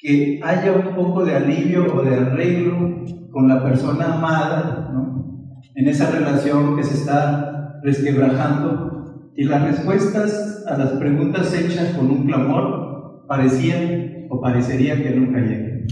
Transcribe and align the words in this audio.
que 0.00 0.40
haya 0.42 0.72
un 0.72 0.94
poco 0.94 1.24
de 1.24 1.36
alivio 1.36 1.94
o 1.94 2.02
de 2.02 2.16
arreglo 2.16 3.04
con 3.30 3.48
la 3.48 3.62
persona 3.62 4.14
amada, 4.14 4.90
¿no? 4.92 5.60
en 5.74 5.88
esa 5.88 6.10
relación 6.10 6.76
que 6.76 6.82
se 6.82 6.94
está 6.94 7.80
resquebrajando. 7.82 9.32
Y 9.36 9.44
las 9.44 9.62
respuestas 9.62 10.64
a 10.66 10.76
las 10.76 10.90
preguntas 10.92 11.54
hechas 11.54 11.94
con 11.96 12.10
un 12.10 12.26
clamor 12.26 13.26
parecían 13.28 14.26
o 14.30 14.40
parecería 14.40 15.02
que 15.02 15.10
nunca 15.10 15.40
llegan. 15.40 15.86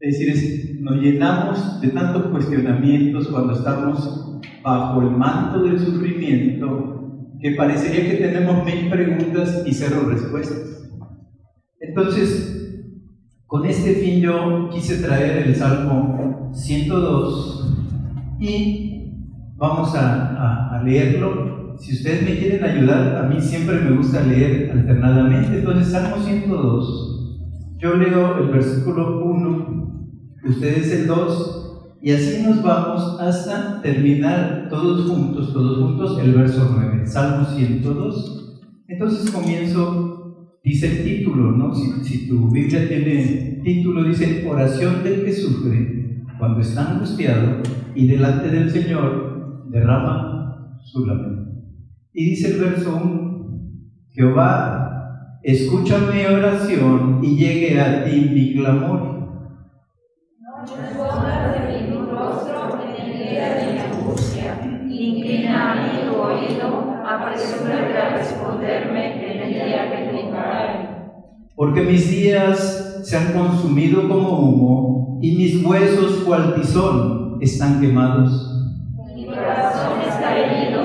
Es 0.00 0.18
decir, 0.18 0.80
nos 0.80 0.96
llenamos 0.96 1.80
de 1.80 1.88
tantos 1.88 2.26
cuestionamientos 2.26 3.28
cuando 3.28 3.52
estamos 3.52 4.40
bajo 4.62 5.00
el 5.00 5.10
manto 5.10 5.62
del 5.62 5.78
sufrimiento 5.78 6.92
que 7.40 7.52
parecería 7.52 8.10
que 8.10 8.16
tenemos 8.24 8.64
mil 8.64 8.88
preguntas 8.88 9.62
y 9.66 9.72
cero 9.72 10.06
respuestas. 10.08 10.90
Entonces, 11.80 12.61
con 13.52 13.66
este 13.66 13.96
fin 13.96 14.18
yo 14.22 14.70
quise 14.72 15.02
traer 15.02 15.46
el 15.46 15.54
Salmo 15.54 16.50
102 16.54 17.76
y 18.40 19.12
vamos 19.58 19.94
a, 19.94 20.80
leerlo. 20.82 21.76
Si 21.78 21.92
ustedes 21.92 22.22
me 22.22 22.38
quieren 22.38 22.64
ayudar, 22.64 23.14
a 23.14 23.28
mí 23.28 23.38
siempre 23.42 23.78
me 23.78 23.94
gusta 23.94 24.22
leer 24.22 24.70
alternadamente. 24.70 25.58
Entonces, 25.58 25.92
Salmo 25.92 26.16
102, 26.24 27.76
yo 27.76 27.94
leo 27.96 28.38
el 28.38 28.48
versículo 28.48 29.22
1 29.22 30.38
ustedes 30.48 30.90
el 30.92 31.06
2, 31.06 31.98
y 32.00 32.10
así 32.10 32.42
nos 32.42 32.62
vamos 32.62 33.20
hasta 33.20 33.82
terminar 33.82 34.68
todos 34.70 35.10
juntos, 35.10 35.52
todos 35.52 35.76
juntos, 35.76 36.18
el 36.20 36.32
verso 36.32 36.74
9, 36.74 37.06
Salmo 37.06 37.44
102. 37.44 38.62
Entonces 38.88 39.30
comienzo, 39.30 40.21
dice 40.62 40.86
el 40.86 41.04
título, 41.04 41.52
¿no? 41.52 41.74
Si, 41.74 42.28
tu 42.28 42.50
Biblia 42.50 42.86
tiene 42.88 43.60
título, 43.64 44.04
dice 44.04 44.46
oración 44.48 45.02
del 45.02 45.24
que 45.24 45.32
sufre 45.32 46.24
cuando 46.38 46.60
está 46.60 46.92
angustiado 46.92 47.62
y 47.94 48.06
delante 48.06 48.48
del 48.48 48.70
Señor 48.70 49.68
derrama 49.70 50.78
su 50.84 51.06
lamento. 51.06 51.50
Y 52.12 52.30
dice 52.30 52.54
el 52.54 52.60
verso 52.60 53.00
1, 53.02 53.32
Jehová, 54.10 55.38
escucha 55.42 55.98
mi 56.12 56.24
oración 56.24 57.20
y 57.22 57.36
llegue 57.36 57.80
a 57.80 58.04
ti 58.04 58.30
mi 58.32 58.54
clamor 58.54 59.12
de 60.62 61.80
mi 61.80 61.96
rostro 62.10 62.62
Porque 71.54 71.82
mis 71.82 72.10
días 72.10 73.02
se 73.04 73.16
han 73.16 73.32
consumido 73.34 74.08
como 74.08 74.38
humo 74.38 75.18
y 75.20 75.36
mis 75.36 75.64
huesos 75.64 76.22
cual 76.24 76.54
tizón 76.54 77.38
están 77.42 77.78
quemados. 77.78 78.72
Mi 79.14 79.26
corazón 79.26 80.00
está 80.08 80.38
herido, 80.38 80.82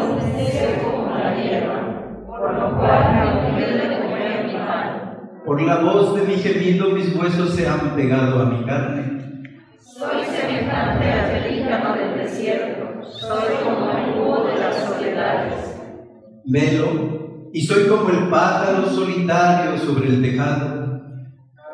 como 0.84 1.16
la 1.18 1.42
hierba, 1.42 2.26
por 2.28 2.54
lo 2.54 2.78
cual 2.78 3.54
me 3.56 3.62
de 3.62 4.02
comer 4.02 4.46
mi 4.46 4.54
pan. 4.54 5.20
Por 5.46 5.62
la 5.62 5.80
voz 5.80 6.16
de 6.16 6.28
mi 6.28 6.34
gemido 6.34 6.90
mis 6.90 7.16
huesos 7.16 7.52
se 7.52 7.66
han 7.66 7.96
pegado 7.96 8.42
a 8.42 8.46
mi 8.48 8.66
carne. 8.66 9.44
Soy 9.80 10.26
semejante 10.26 11.12
al 11.12 11.32
pelícano 11.32 11.96
del 11.96 12.18
desierto, 12.18 13.10
soy 13.10 13.56
como 13.64 13.90
el 13.92 14.20
búho 14.20 14.44
de 14.48 14.60
las 14.60 14.76
soledades. 14.84 15.80
Velo, 16.46 17.17
y 17.58 17.62
soy 17.66 17.88
como 17.88 18.08
el 18.10 18.30
pájaro 18.30 18.88
solitario 18.88 19.80
sobre 19.80 20.10
el 20.10 20.22
tejado. 20.22 21.02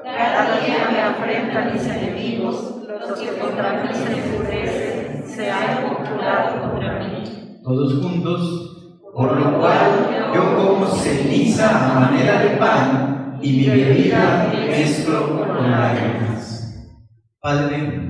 Cada 0.02 0.62
día 0.62 0.88
me 0.90 1.02
afrentan 1.02 1.74
mis 1.74 1.86
enemigos, 1.86 2.76
los 2.88 3.20
que 3.20 3.38
contra 3.38 3.84
mí 3.84 3.90
se 3.94 4.14
enfurecen, 4.14 5.24
se 5.28 5.52
han 5.52 5.84
conjurado 5.84 6.72
contra 6.72 7.00
mí. 7.00 7.60
Todos 7.62 8.02
juntos, 8.02 9.02
por 9.14 9.38
lo 9.38 9.60
cual 9.60 10.32
yo 10.34 10.56
como 10.56 10.86
ceniza 10.88 11.68
a 11.68 12.00
manera 12.00 12.42
de 12.44 12.50
pan, 12.56 13.40
y 13.42 13.52
mi 13.52 13.68
bebida 13.68 14.54
mezclo 14.54 15.38
con 15.38 15.70
lágrimas. 15.70 16.78
Padre, 17.42 18.10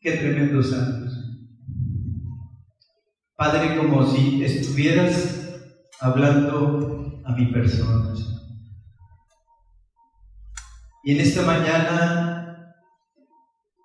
Qué 0.00 0.12
tremendos 0.12 0.70
santos. 0.70 1.12
Padre, 3.36 3.76
como 3.76 4.06
si 4.06 4.44
estuvieras 4.44 5.47
hablando 6.00 7.22
a 7.24 7.32
mi 7.32 7.46
persona. 7.46 8.14
Y 11.04 11.12
en 11.12 11.20
esta 11.20 11.42
mañana 11.42 12.74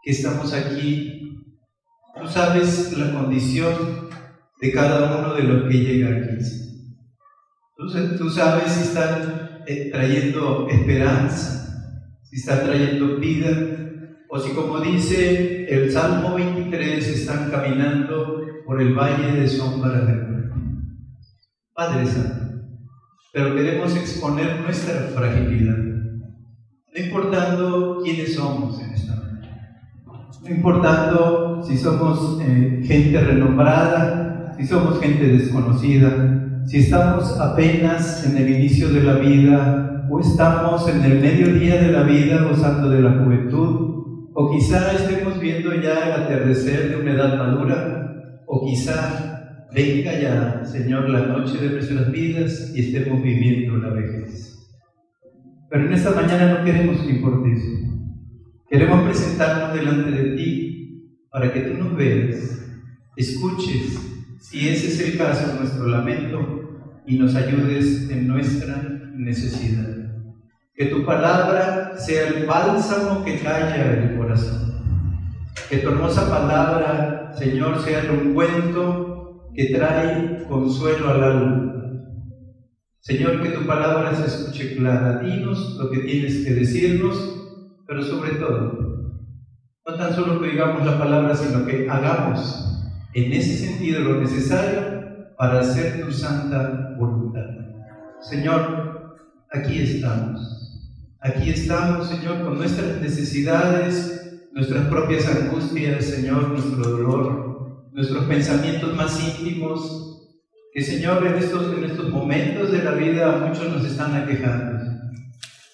que 0.03 0.11
estamos 0.11 0.53
aquí, 0.53 1.45
tú 2.19 2.27
sabes 2.27 2.97
la 2.97 3.13
condición 3.13 4.09
de 4.61 4.71
cada 4.71 5.19
uno 5.19 5.33
de 5.33 5.43
los 5.43 5.71
que 5.71 5.77
llega 5.77 6.17
aquí. 6.17 6.43
Tú, 8.17 8.29
sabes 8.29 8.71
si 8.71 8.83
están 8.83 9.63
eh, 9.67 9.89
trayendo 9.91 10.67
esperanza, 10.69 11.99
si 12.23 12.37
están 12.37 12.65
trayendo 12.65 13.17
vida, 13.17 13.49
o 14.29 14.39
si 14.39 14.51
como 14.51 14.79
dice 14.79 15.65
el 15.73 15.91
Salmo 15.91 16.35
23 16.35 17.07
están 17.07 17.51
caminando 17.51 18.41
por 18.65 18.81
el 18.81 18.93
valle 18.93 19.39
de 19.39 19.47
sombra 19.47 20.01
de 20.01 20.13
muerte. 20.13 20.32
Padre 21.75 22.05
Santo, 22.05 22.61
pero 23.33 23.55
queremos 23.55 23.95
exponer 23.95 24.61
nuestra 24.61 25.09
fragilidad, 25.15 25.75
no 25.75 27.03
importando 27.03 28.01
quiénes 28.03 28.35
somos 28.35 28.79
en 28.79 28.91
esta 28.91 29.15
mañana, 29.15 29.81
no 30.43 30.49
importando 30.49 31.63
si 31.63 31.75
somos 31.77 32.39
eh, 32.41 32.81
gente 32.83 33.19
renombrada, 33.19 34.53
si 34.55 34.67
somos 34.67 34.99
gente 34.99 35.27
desconocida, 35.27 36.61
si 36.67 36.79
estamos 36.79 37.39
apenas 37.39 38.25
en 38.27 38.37
el 38.37 38.49
inicio 38.49 38.89
de 38.89 39.01
la 39.01 39.13
vida 39.15 40.07
o 40.11 40.19
estamos 40.19 40.87
en 40.87 41.03
el 41.03 41.19
mediodía 41.19 41.81
de 41.81 41.91
la 41.91 42.03
vida 42.03 42.43
gozando 42.43 42.89
de 42.89 43.01
la 43.01 43.23
juventud 43.23 43.93
o 44.35 44.51
quizá 44.51 44.93
estemos 44.93 45.39
viendo 45.39 45.73
ya 45.75 46.07
el 46.07 46.23
atardecer 46.23 46.89
de 46.89 47.01
una 47.01 47.13
edad 47.13 47.37
madura, 47.37 48.43
o 48.47 48.65
quizá 48.65 49.42
venga 49.73 50.19
ya, 50.19 50.63
Señor, 50.65 51.09
la 51.09 51.25
noche 51.25 51.57
de 51.57 51.69
nuestras 51.69 52.11
vidas 52.11 52.71
y 52.75 52.95
estemos 52.95 53.23
viviendo 53.23 53.77
la 53.77 53.89
vejez. 53.89 54.59
Pero 55.69 55.87
en 55.87 55.93
esta 55.93 56.11
mañana 56.11 56.53
no 56.53 56.65
queremos 56.65 57.01
que 57.01 57.11
importe 57.11 57.53
eso. 57.53 57.93
Queremos 58.69 59.03
presentarnos 59.03 59.73
delante 59.73 60.11
de 60.11 60.35
ti 60.35 61.19
para 61.31 61.51
que 61.51 61.61
tú 61.61 61.73
nos 61.83 61.95
veas, 61.95 62.61
escuches, 63.17 63.99
si 64.39 64.69
ese 64.69 64.87
es 64.87 64.99
el 64.99 65.17
caso, 65.17 65.55
nuestro 65.57 65.87
lamento 65.87 67.01
y 67.07 67.17
nos 67.17 67.35
ayudes 67.35 68.09
en 68.11 68.27
nuestra 68.27 68.83
necesidad. 69.15 69.89
Que 70.75 70.85
tu 70.87 71.05
palabra 71.05 71.93
sea 71.97 72.27
el 72.27 72.45
bálsamo 72.45 73.23
que 73.23 73.39
calla 73.39 73.93
el 73.93 74.17
corazón. 74.17 74.73
Que 75.69 75.77
tu 75.77 75.89
hermosa 75.89 76.29
palabra, 76.29 77.31
Señor, 77.35 77.79
sea 77.79 78.01
el 78.01 78.11
ungüento 78.11 79.12
que 79.55 79.73
trae 79.73 80.45
consuelo 80.47 81.09
al 81.09 81.23
alma. 81.23 81.73
Señor, 82.99 83.41
que 83.41 83.49
tu 83.49 83.65
palabra 83.65 84.15
se 84.15 84.27
escuche 84.27 84.75
clara. 84.75 85.19
Dinos 85.19 85.77
lo 85.77 85.89
que 85.89 85.99
tienes 85.99 86.45
que 86.45 86.53
decirnos, 86.53 87.17
pero 87.85 88.01
sobre 88.01 88.31
todo, 88.35 88.83
no 89.85 89.95
tan 89.95 90.13
solo 90.13 90.41
que 90.41 90.51
digamos 90.51 90.85
la 90.85 90.97
palabra, 90.97 91.35
sino 91.35 91.65
que 91.65 91.89
hagamos 91.89 92.81
en 93.13 93.33
ese 93.33 93.67
sentido 93.67 94.01
lo 94.01 94.21
necesario 94.21 94.93
para 95.37 95.59
hacer 95.59 96.03
tu 96.05 96.11
santa 96.11 96.95
voluntad. 96.97 97.45
Señor, 98.21 99.17
aquí 99.51 99.79
estamos. 99.79 100.49
Aquí 101.19 101.49
estamos, 101.49 102.09
Señor, 102.09 102.43
con 102.43 102.57
nuestras 102.57 103.01
necesidades, 103.01 104.49
nuestras 104.53 104.87
propias 104.87 105.27
angustias, 105.27 106.05
Señor, 106.05 106.49
nuestro 106.49 106.83
dolor, 106.83 107.42
nuestros 107.93 108.25
pensamientos 108.25 108.95
más 108.95 109.19
íntimos, 109.23 110.09
que, 110.73 110.81
Señor, 110.81 111.25
en 111.27 111.35
estos, 111.35 111.77
en 111.77 111.83
estos 111.83 112.09
momentos 112.09 112.71
de 112.71 112.83
la 112.83 112.91
vida 112.91 113.45
muchos 113.47 113.71
nos 113.71 113.85
están 113.85 114.15
aquejando. 114.15 114.83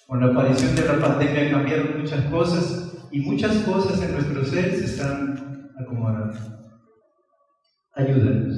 Con 0.06 0.20
la 0.20 0.26
aparición 0.26 0.74
de 0.74 0.84
la 0.84 0.98
pandemia 0.98 1.50
cambiaron 1.50 2.00
muchas 2.00 2.24
cosas 2.26 3.08
y 3.10 3.20
muchas 3.20 3.56
cosas 3.58 4.02
en 4.02 4.12
nuestro 4.12 4.44
ser 4.44 4.76
se 4.76 4.84
están 4.84 5.70
acomodando. 5.80 6.36
Ayúdanos. 7.94 8.56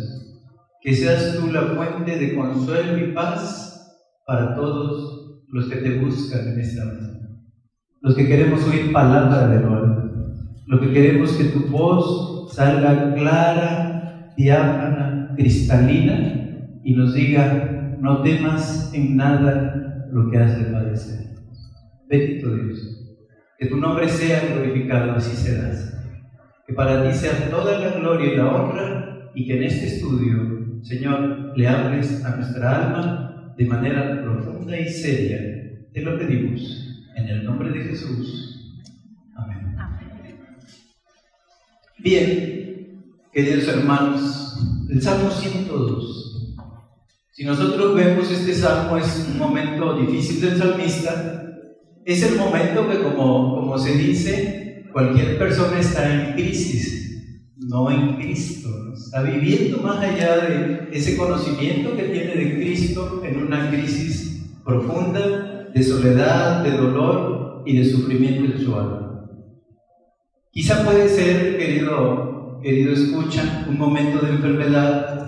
Que 0.81 0.94
seas 0.94 1.37
tú 1.37 1.53
la 1.53 1.62
fuente 1.62 2.19
de 2.19 2.35
consuelo 2.35 2.99
y 2.99 3.12
paz 3.12 3.97
para 4.26 4.56
todos 4.56 5.43
los 5.49 5.69
que 5.69 5.76
te 5.76 5.99
buscan 6.00 6.49
en 6.49 6.61
esta 6.61 6.85
mañana, 6.85 7.29
los 8.00 8.17
que 8.17 8.26
queremos 8.26 8.65
oír 8.65 8.91
palabra 8.91 9.47
de 9.49 9.61
lo 9.61 9.93
los 10.67 10.81
que 10.81 10.93
queremos 10.93 11.32
que 11.32 11.44
tu 11.44 11.67
voz 11.67 12.31
salga 12.53 13.15
clara, 13.15 14.33
diáfana, 14.37 15.33
cristalina 15.37 16.79
y 16.85 16.95
nos 16.95 17.15
diga, 17.15 17.97
no 17.99 18.23
temas 18.23 18.93
en 18.95 19.17
nada 19.17 20.07
lo 20.11 20.31
que 20.31 20.39
has 20.39 20.59
de 20.59 20.65
padecer. 20.71 21.27
Bendito 22.09 22.55
Dios. 22.55 22.99
Que 23.59 23.67
tu 23.67 23.77
nombre 23.77 24.09
sea 24.09 24.41
glorificado, 24.53 25.13
así 25.13 25.35
serás. 25.35 25.97
Que 26.67 26.75
para 26.75 27.09
ti 27.09 27.17
sea 27.17 27.49
toda 27.51 27.79
la 27.79 27.91
gloria 27.99 28.33
y 28.33 28.37
la 28.37 28.49
honra 28.49 29.31
y 29.35 29.47
que 29.47 29.57
en 29.57 29.63
este 29.65 29.87
estudio, 29.87 30.83
Señor, 30.83 31.57
le 31.57 31.69
hables 31.69 32.25
a 32.25 32.37
nuestra 32.37 32.85
alma 32.85 33.55
de 33.57 33.65
manera 33.65 34.23
profunda 34.23 34.79
y 34.79 34.89
seria. 34.89 35.39
Te 35.93 36.03
lo 36.03 36.19
pedimos 36.19 37.07
en 37.17 37.29
el 37.29 37.45
nombre 37.45 37.71
de 37.71 37.85
Jesús. 37.85 38.83
Amén. 39.37 39.77
Bien, 42.03 43.15
queridos 43.33 43.69
hermanos, 43.69 44.59
el 44.91 45.01
Salmo 45.01 45.31
102. 45.31 46.57
Si 47.31 47.45
nosotros 47.45 47.95
vemos 47.95 48.29
este 48.29 48.55
salmo 48.55 48.97
es 48.97 49.29
un 49.31 49.39
momento 49.39 49.95
difícil 49.95 50.41
del 50.41 50.59
salmista, 50.59 51.49
es 52.05 52.25
el 52.25 52.39
momento 52.39 52.91
que 52.91 53.03
como, 53.05 53.55
como 53.55 53.79
se 53.79 53.97
dice, 53.97 54.85
cualquier 54.93 55.39
persona 55.39 55.79
está 55.79 56.13
en 56.13 56.33
crisis, 56.33 57.55
no 57.59 57.89
en 57.89 58.17
Cristo, 58.17 58.69
está 58.93 59.23
viviendo 59.23 59.79
más 59.79 59.99
allá 59.99 60.39
de 60.39 60.89
ese 60.91 61.17
conocimiento 61.17 61.95
que 61.95 62.03
tiene 62.03 62.35
de 62.35 62.57
Cristo 62.57 63.23
en 63.25 63.47
una 63.47 63.71
crisis 63.71 64.43
profunda 64.65 65.71
de 65.73 65.83
soledad, 65.85 66.65
de 66.65 66.73
dolor 66.73 67.63
y 67.65 67.79
de 67.79 67.85
sufrimiento 67.85 68.53
en 68.53 68.59
su 68.59 68.75
alma. 68.75 69.12
Quizá 70.53 70.85
puede 70.85 71.09
ser, 71.09 71.57
querido, 71.57 72.61
querido 72.63 72.93
escucha, 72.93 73.65
un 73.67 73.79
momento 73.79 74.19
de 74.19 74.33
enfermedad 74.33 75.23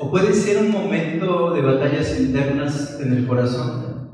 o 0.00 0.10
puede 0.10 0.34
ser 0.34 0.58
un 0.58 0.72
momento 0.72 1.54
de 1.54 1.62
batallas 1.62 2.18
internas 2.18 2.98
en 3.00 3.12
el 3.12 3.28
corazón, 3.28 4.10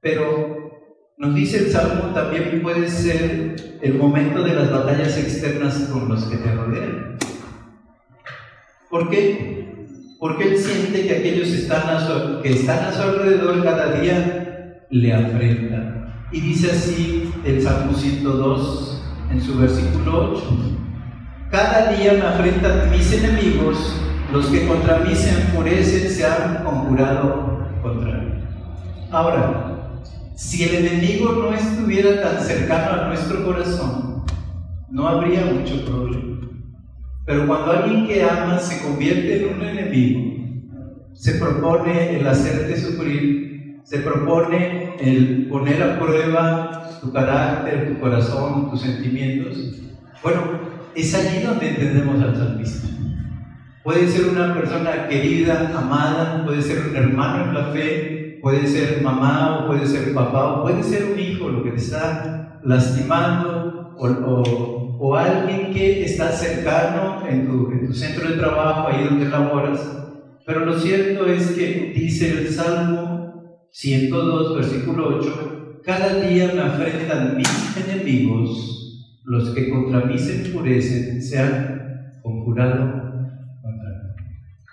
pero 0.00 0.70
nos 1.18 1.34
dice 1.34 1.58
el 1.58 1.72
Salmo, 1.72 2.14
también 2.14 2.62
puede 2.62 2.88
ser 2.88 3.78
el 3.82 3.94
momento 3.94 4.44
de 4.44 4.54
las 4.54 4.70
batallas 4.70 5.18
externas 5.18 5.88
con 5.92 6.08
los 6.08 6.22
que 6.26 6.36
te 6.36 6.54
rodean. 6.54 7.18
¿Por 8.88 9.10
qué? 9.10 9.86
Porque 10.20 10.52
él 10.52 10.56
siente 10.56 11.04
que 11.04 11.16
aquellos 11.16 11.48
que 11.48 11.56
están 11.56 12.84
a 12.84 12.92
su 12.92 13.02
alrededor 13.02 13.64
cada 13.64 14.00
día 14.00 14.84
le 14.88 15.12
afrentan. 15.12 16.14
Y 16.30 16.40
dice 16.42 16.70
así 16.70 17.32
el 17.44 17.60
Salmo 17.60 17.92
102 17.92 18.99
en 19.30 19.40
su 19.40 19.58
versículo 19.58 20.32
8. 20.32 20.42
Cada 21.50 21.92
día 21.92 22.12
me 22.14 22.22
afrentan 22.22 22.90
mis 22.90 23.12
enemigos, 23.12 23.96
los 24.32 24.46
que 24.46 24.66
contra 24.66 24.98
mí 24.98 25.14
se 25.14 25.30
enfurecen 25.30 26.10
se 26.10 26.26
han 26.26 26.64
conjurado 26.64 27.66
contra 27.82 28.18
mí. 28.18 28.30
Ahora, 29.10 30.00
si 30.36 30.64
el 30.64 30.86
enemigo 30.86 31.32
no 31.32 31.52
estuviera 31.52 32.22
tan 32.22 32.44
cercano 32.44 33.02
a 33.02 33.08
nuestro 33.08 33.44
corazón, 33.44 34.24
no 34.90 35.08
habría 35.08 35.44
mucho 35.44 35.84
problema. 35.84 36.38
Pero 37.26 37.46
cuando 37.46 37.72
alguien 37.72 38.06
que 38.06 38.22
ama 38.24 38.58
se 38.58 38.82
convierte 38.82 39.42
en 39.42 39.54
un 39.54 39.62
enemigo, 39.62 40.40
se 41.14 41.34
propone 41.34 42.16
el 42.16 42.26
hacerte 42.26 42.76
sufrir, 42.76 43.80
se 43.84 43.98
propone 43.98 44.96
el 45.00 45.48
poner 45.48 45.82
a 45.82 45.98
prueba 45.98 46.89
tu 47.00 47.12
carácter, 47.12 47.88
tu 47.88 48.00
corazón, 48.00 48.70
tus 48.70 48.82
sentimientos, 48.82 49.56
bueno, 50.22 50.40
es 50.94 51.14
allí 51.14 51.42
donde 51.42 51.70
entendemos 51.70 52.22
al 52.22 52.36
salmista. 52.36 52.88
Puede 53.82 54.08
ser 54.08 54.28
una 54.28 54.54
persona 54.54 55.08
querida, 55.08 55.72
amada, 55.76 56.44
puede 56.44 56.60
ser 56.60 56.88
un 56.88 56.96
hermano 56.96 57.44
en 57.44 57.54
la 57.54 57.64
fe, 57.72 58.38
puede 58.42 58.66
ser 58.66 59.02
mamá 59.02 59.60
o 59.60 59.66
puede 59.66 59.86
ser 59.86 60.12
papá 60.12 60.54
o 60.54 60.62
puede 60.62 60.82
ser 60.82 61.06
un 61.12 61.18
hijo 61.18 61.48
lo 61.48 61.62
que 61.62 61.70
te 61.70 61.76
está 61.76 62.60
lastimando 62.62 63.94
o, 63.96 64.06
o, 64.98 65.14
alguien 65.14 65.72
que 65.72 66.04
está 66.04 66.30
cercano 66.32 67.26
en 67.26 67.46
tu, 67.46 67.70
en 67.70 67.86
tu, 67.86 67.92
centro 67.92 68.28
de 68.28 68.36
trabajo, 68.36 68.88
ahí 68.88 69.04
donde 69.04 69.26
laboras. 69.26 69.80
Pero 70.46 70.64
lo 70.64 70.78
cierto 70.78 71.26
es 71.26 71.50
que 71.52 71.92
dice 71.94 72.30
el 72.30 72.48
Salmo 72.48 73.66
102, 73.70 74.56
versículo 74.56 75.18
8, 75.18 75.59
cada 75.84 76.20
día 76.20 76.52
me 76.54 76.62
afrentan 76.62 77.36
mis 77.36 77.76
enemigos, 77.76 79.20
los 79.24 79.50
que 79.50 79.70
contra 79.70 80.04
mí 80.06 80.18
se 80.18 80.46
enfurecen, 80.46 81.22
se 81.22 81.38
han 81.38 82.20
conjurado 82.22 83.02
contra 83.62 83.88
mí. 83.88 84.24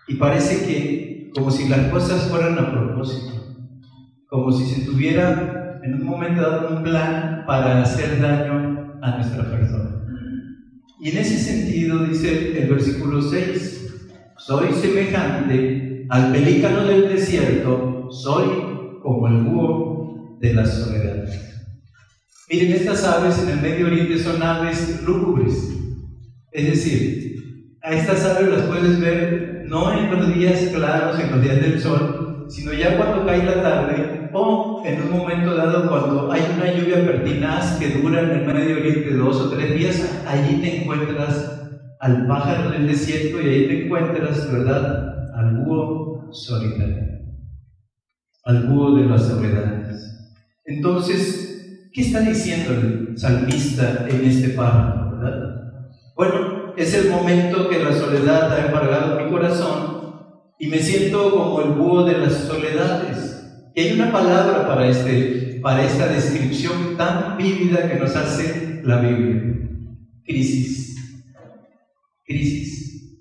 Y 0.08 0.16
parece 0.16 0.66
que 0.66 1.32
como 1.34 1.52
si 1.52 1.68
las 1.68 1.92
cosas 1.92 2.30
fueran 2.30 2.58
a 2.58 2.72
propósito 2.72 3.38
como 4.28 4.52
si 4.52 4.66
se 4.66 4.82
tuviera 4.82 5.80
en 5.84 5.94
un 5.96 6.04
momento 6.06 6.42
dado 6.42 6.78
un 6.78 6.84
plan 6.84 7.44
para 7.48 7.82
hacer 7.82 8.22
daño 8.22 9.00
a 9.02 9.16
nuestra 9.16 9.50
persona. 9.50 10.04
Y 11.00 11.12
en 11.12 11.18
ese 11.18 11.38
sentido 11.38 12.04
dice 12.04 12.62
el 12.62 12.70
versículo 12.70 13.22
6, 13.22 14.12
soy 14.38 14.74
semejante 14.74 16.06
al 16.10 16.32
pelícano 16.32 16.84
del 16.84 17.10
desierto, 17.10 18.10
soy 18.12 18.48
como 19.02 19.28
el 19.28 19.44
búho 19.44 19.97
de 20.40 20.54
la 20.54 20.66
soledad. 20.66 21.28
Miren, 22.50 22.72
estas 22.72 23.04
aves 23.04 23.40
en 23.40 23.50
el 23.50 23.62
Medio 23.62 23.88
Oriente 23.88 24.20
son 24.20 24.42
aves 24.42 25.02
lúgubres, 25.06 25.54
es 26.52 26.66
decir, 26.66 27.36
a 27.84 27.94
estas 27.94 28.24
aves 28.26 28.50
las 28.50 28.62
puedes 28.64 29.00
ver 29.00 29.66
no 29.68 29.94
en 29.94 30.12
los 30.12 30.34
días 30.34 30.60
claros, 30.74 31.20
en 31.20 31.32
los 31.32 31.42
días 31.42 31.62
del 31.62 31.80
sol, 31.80 32.46
sino 32.50 32.72
ya 32.74 32.96
cuando 32.96 33.26
cae 33.26 33.44
la 33.44 33.62
tarde 33.62 34.30
o 34.34 34.82
en 34.86 35.02
un 35.04 35.18
momento 35.18 35.56
dado 35.56 35.90
cuando 35.90 36.32
hay 36.32 36.42
una 36.56 36.72
lluvia 36.72 37.06
pertinaz 37.06 37.78
que 37.80 38.00
dura 38.00 38.22
en 38.22 38.30
el 38.32 38.46
Medio 38.46 38.78
Oriente 38.78 39.14
dos 39.14 39.42
o 39.42 39.50
tres 39.50 39.76
días, 39.76 40.24
allí 40.26 40.62
te 40.62 40.82
encuentras 40.82 41.58
al 42.00 42.28
pájaro 42.28 42.72
del 42.72 42.88
desierto 42.88 43.42
y 43.42 43.50
ahí 43.50 43.68
te 43.68 43.86
encuentras, 43.86 44.52
¿verdad?, 44.52 45.32
al 45.36 45.58
búho 45.58 46.32
solitario, 46.32 47.04
al 48.46 48.68
búho 48.68 48.96
de 48.96 49.06
las 49.06 49.28
soledades. 49.28 50.17
Entonces, 50.68 51.90
¿qué 51.94 52.02
está 52.02 52.20
diciendo 52.20 52.74
el 52.74 53.18
salmista 53.18 54.06
en 54.10 54.26
este 54.26 54.50
párrafo? 54.50 55.08
Bueno, 56.16 56.74
es 56.76 56.94
el 56.94 57.10
momento 57.10 57.70
que 57.70 57.84
la 57.84 57.94
soledad 57.94 58.54
ha 58.54 58.68
embargado 58.68 59.24
mi 59.24 59.32
corazón 59.32 59.98
y 60.60 60.68
me 60.68 60.80
siento 60.80 61.32
como 61.32 61.62
el 61.62 61.72
búho 61.72 62.04
de 62.04 62.18
las 62.18 62.34
soledades 62.34 63.72
y 63.74 63.82
hay 63.82 63.94
una 63.94 64.12
palabra 64.12 64.68
para, 64.68 64.88
este, 64.90 65.60
para 65.62 65.86
esta 65.86 66.08
descripción 66.08 66.98
tan 66.98 67.38
vívida 67.38 67.88
que 67.88 68.00
nos 68.00 68.16
hace 68.16 68.82
la 68.84 69.00
Biblia. 69.00 69.70
Crisis. 70.26 70.96
Crisis. 72.26 73.18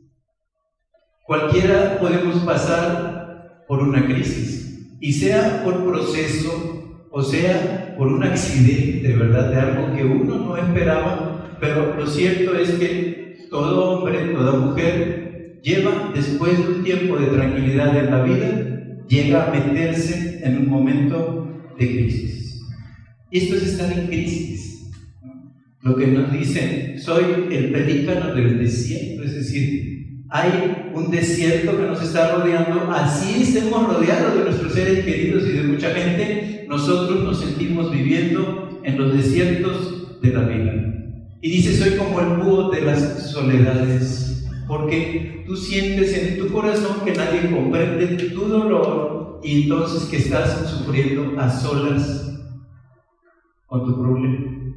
Cualquiera 1.25 1.99
podemos 2.00 2.37
pasar 2.43 3.65
por 3.69 3.81
una 3.81 4.05
crisis, 4.07 4.88
y 5.00 5.12
sea 5.12 5.62
por 5.65 5.85
proceso, 5.85 6.75
o 7.16 7.23
sea 7.23 7.94
por 7.96 8.08
un 8.08 8.23
accidente, 8.23 9.16
¿verdad? 9.16 9.50
De 9.50 9.56
algo 9.56 9.96
que 9.96 10.04
uno 10.04 10.37
no 10.37 10.56
esperaba, 10.58 11.56
pero 11.58 11.96
lo 11.96 12.06
cierto 12.06 12.54
es 12.54 12.73
que 12.73 13.38
todo 13.49 14.00
hombre, 14.00 14.35
toda 14.35 14.58
mujer 14.58 15.61
lleva 15.62 16.12
después 16.14 16.58
de 16.58 16.75
un 16.75 16.85
tiempo 16.85 17.16
de 17.16 17.28
tranquilidad 17.28 17.96
en 17.96 18.11
la 18.11 18.23
vida, 18.23 19.06
llega 19.08 19.46
a 19.46 19.50
meterse 19.50 20.42
en 20.44 20.58
un 20.58 20.68
momento 20.68 21.49
de 21.78 21.88
crisis. 21.88 22.61
Esto 23.30 23.56
es 23.56 23.62
estar 23.62 23.90
en 23.99 24.08
crisis. 24.08 24.92
Lo 25.80 25.96
que 25.96 26.08
nos 26.08 26.30
dicen, 26.30 27.00
soy 27.00 27.46
el 27.50 27.73
pelícano 27.73 28.35
del 28.35 28.58
desierto, 28.58 29.23
es 29.23 29.35
decir, 29.37 29.96
hay 30.28 30.90
un 30.92 31.11
desierto 31.11 31.78
que 31.78 31.87
nos 31.87 32.02
está 32.02 32.37
rodeando, 32.37 32.90
así 32.90 33.42
estemos 33.42 33.87
rodeados 33.87 34.37
de 34.37 34.44
nuestros 34.44 34.75
seres 34.75 35.02
queridos 35.02 35.44
y 35.49 35.52
de 35.52 35.62
mucha 35.62 35.94
gente, 35.94 36.56
nosotros 36.68 37.23
nos 37.23 37.40
sentimos 37.40 37.90
viviendo 37.90 38.80
en 38.82 38.99
los 38.99 39.14
desiertos 39.14 40.20
de 40.20 40.32
la 40.32 40.40
vida. 40.40 40.73
Y 41.40 41.50
dice, 41.50 41.76
soy 41.76 41.96
como 41.96 42.20
el 42.20 42.38
búho 42.38 42.70
de 42.70 42.80
las 42.82 43.30
soledades 43.30 44.26
porque 44.66 45.44
tú 45.46 45.56
sientes 45.56 46.12
en 46.16 46.38
tu 46.38 46.52
corazón 46.52 47.04
que 47.04 47.14
nadie 47.14 47.50
comprende 47.50 48.06
tu 48.06 48.49
dolor 48.49 49.40
y 49.42 49.62
entonces 49.62 50.08
que 50.08 50.16
estás 50.16 50.68
sufriendo 50.68 51.40
a 51.40 51.49
solas 51.49 52.32
con 53.66 53.85
tu 53.85 54.00
problema. 54.00 54.75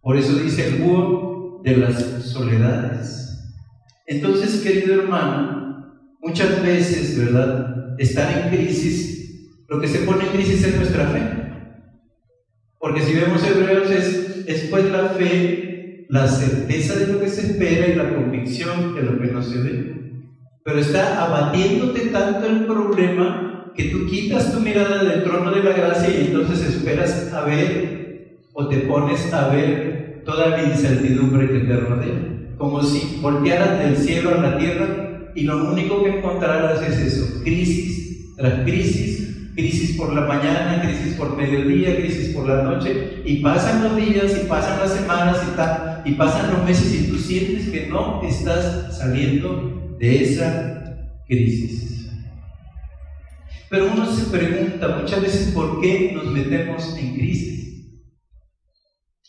Por 0.00 0.16
eso 0.16 0.34
dice 0.36 0.68
el 0.68 0.82
búho 0.82 1.60
de 1.64 1.76
las 1.76 2.02
soledades. 2.24 3.52
Entonces, 4.06 4.60
querido 4.62 5.02
hermano, 5.02 5.92
muchas 6.20 6.62
veces, 6.62 7.18
¿verdad? 7.18 7.96
Estar 7.98 8.44
en 8.44 8.56
crisis, 8.56 9.21
lo 9.72 9.80
que 9.80 9.88
se 9.88 10.00
pone 10.00 10.24
en 10.24 10.32
crisis 10.32 10.66
es 10.66 10.76
nuestra 10.76 11.06
fe. 11.06 11.22
Porque 12.78 13.00
si 13.00 13.14
vemos 13.14 13.42
Hebreos 13.42 13.90
es, 13.90 14.44
es 14.46 14.68
pues 14.68 14.84
la 14.90 15.08
fe 15.08 16.04
la 16.10 16.28
certeza 16.28 16.94
de 16.98 17.06
lo 17.10 17.18
que 17.18 17.30
se 17.30 17.52
espera 17.52 17.86
y 17.86 17.94
la 17.94 18.14
convicción 18.14 18.94
de 18.94 19.02
lo 19.02 19.18
que 19.18 19.28
no 19.28 19.42
se 19.42 19.62
ve. 19.62 19.94
Pero 20.62 20.78
está 20.78 21.24
abatiéndote 21.24 22.00
tanto 22.08 22.46
el 22.46 22.66
problema 22.66 23.72
que 23.74 23.84
tú 23.84 24.04
quitas 24.10 24.52
tu 24.52 24.60
mirada 24.60 25.04
del 25.04 25.24
trono 25.24 25.50
de 25.50 25.64
la 25.64 25.72
gracia 25.72 26.10
y 26.10 26.26
entonces 26.26 26.68
esperas 26.68 27.32
a 27.32 27.46
ver 27.46 28.40
o 28.52 28.68
te 28.68 28.76
pones 28.80 29.32
a 29.32 29.48
ver 29.48 30.20
toda 30.26 30.48
la 30.48 30.64
incertidumbre 30.64 31.48
que 31.48 31.60
te 31.60 31.76
rodea, 31.76 32.56
como 32.58 32.82
si 32.82 33.20
voltearas 33.22 33.78
del 33.78 33.96
cielo 33.96 34.34
a 34.34 34.42
la 34.42 34.58
tierra 34.58 35.32
y 35.34 35.44
lo 35.44 35.72
único 35.72 36.04
que 36.04 36.18
encontraras 36.18 36.82
es 36.82 36.98
eso, 36.98 37.42
crisis 37.42 38.36
tras 38.36 38.64
crisis, 38.64 39.31
crisis 39.54 39.96
por 39.96 40.12
la 40.12 40.22
mañana, 40.22 40.82
crisis 40.82 41.14
por 41.14 41.36
mediodía, 41.36 41.96
crisis 41.96 42.34
por 42.34 42.48
la 42.48 42.62
noche, 42.62 43.22
y 43.24 43.36
pasan 43.42 43.84
los 43.84 43.96
días 43.96 44.40
y 44.42 44.46
pasan 44.46 44.80
las 44.80 44.92
semanas 44.92 45.38
y, 45.50 45.56
tal, 45.56 46.02
y 46.04 46.12
pasan 46.12 46.52
los 46.52 46.64
meses 46.64 46.94
y 46.94 47.08
tú 47.08 47.18
sientes 47.18 47.68
que 47.68 47.86
no 47.86 48.22
estás 48.22 48.96
saliendo 48.98 49.96
de 49.98 50.22
esa 50.22 50.82
crisis. 51.26 52.10
Pero 53.68 53.90
uno 53.92 54.04
se 54.06 54.30
pregunta 54.30 54.98
muchas 55.00 55.22
veces 55.22 55.54
por 55.54 55.80
qué 55.80 56.12
nos 56.14 56.26
metemos 56.26 56.94
en 56.98 57.14
crisis. 57.14 57.52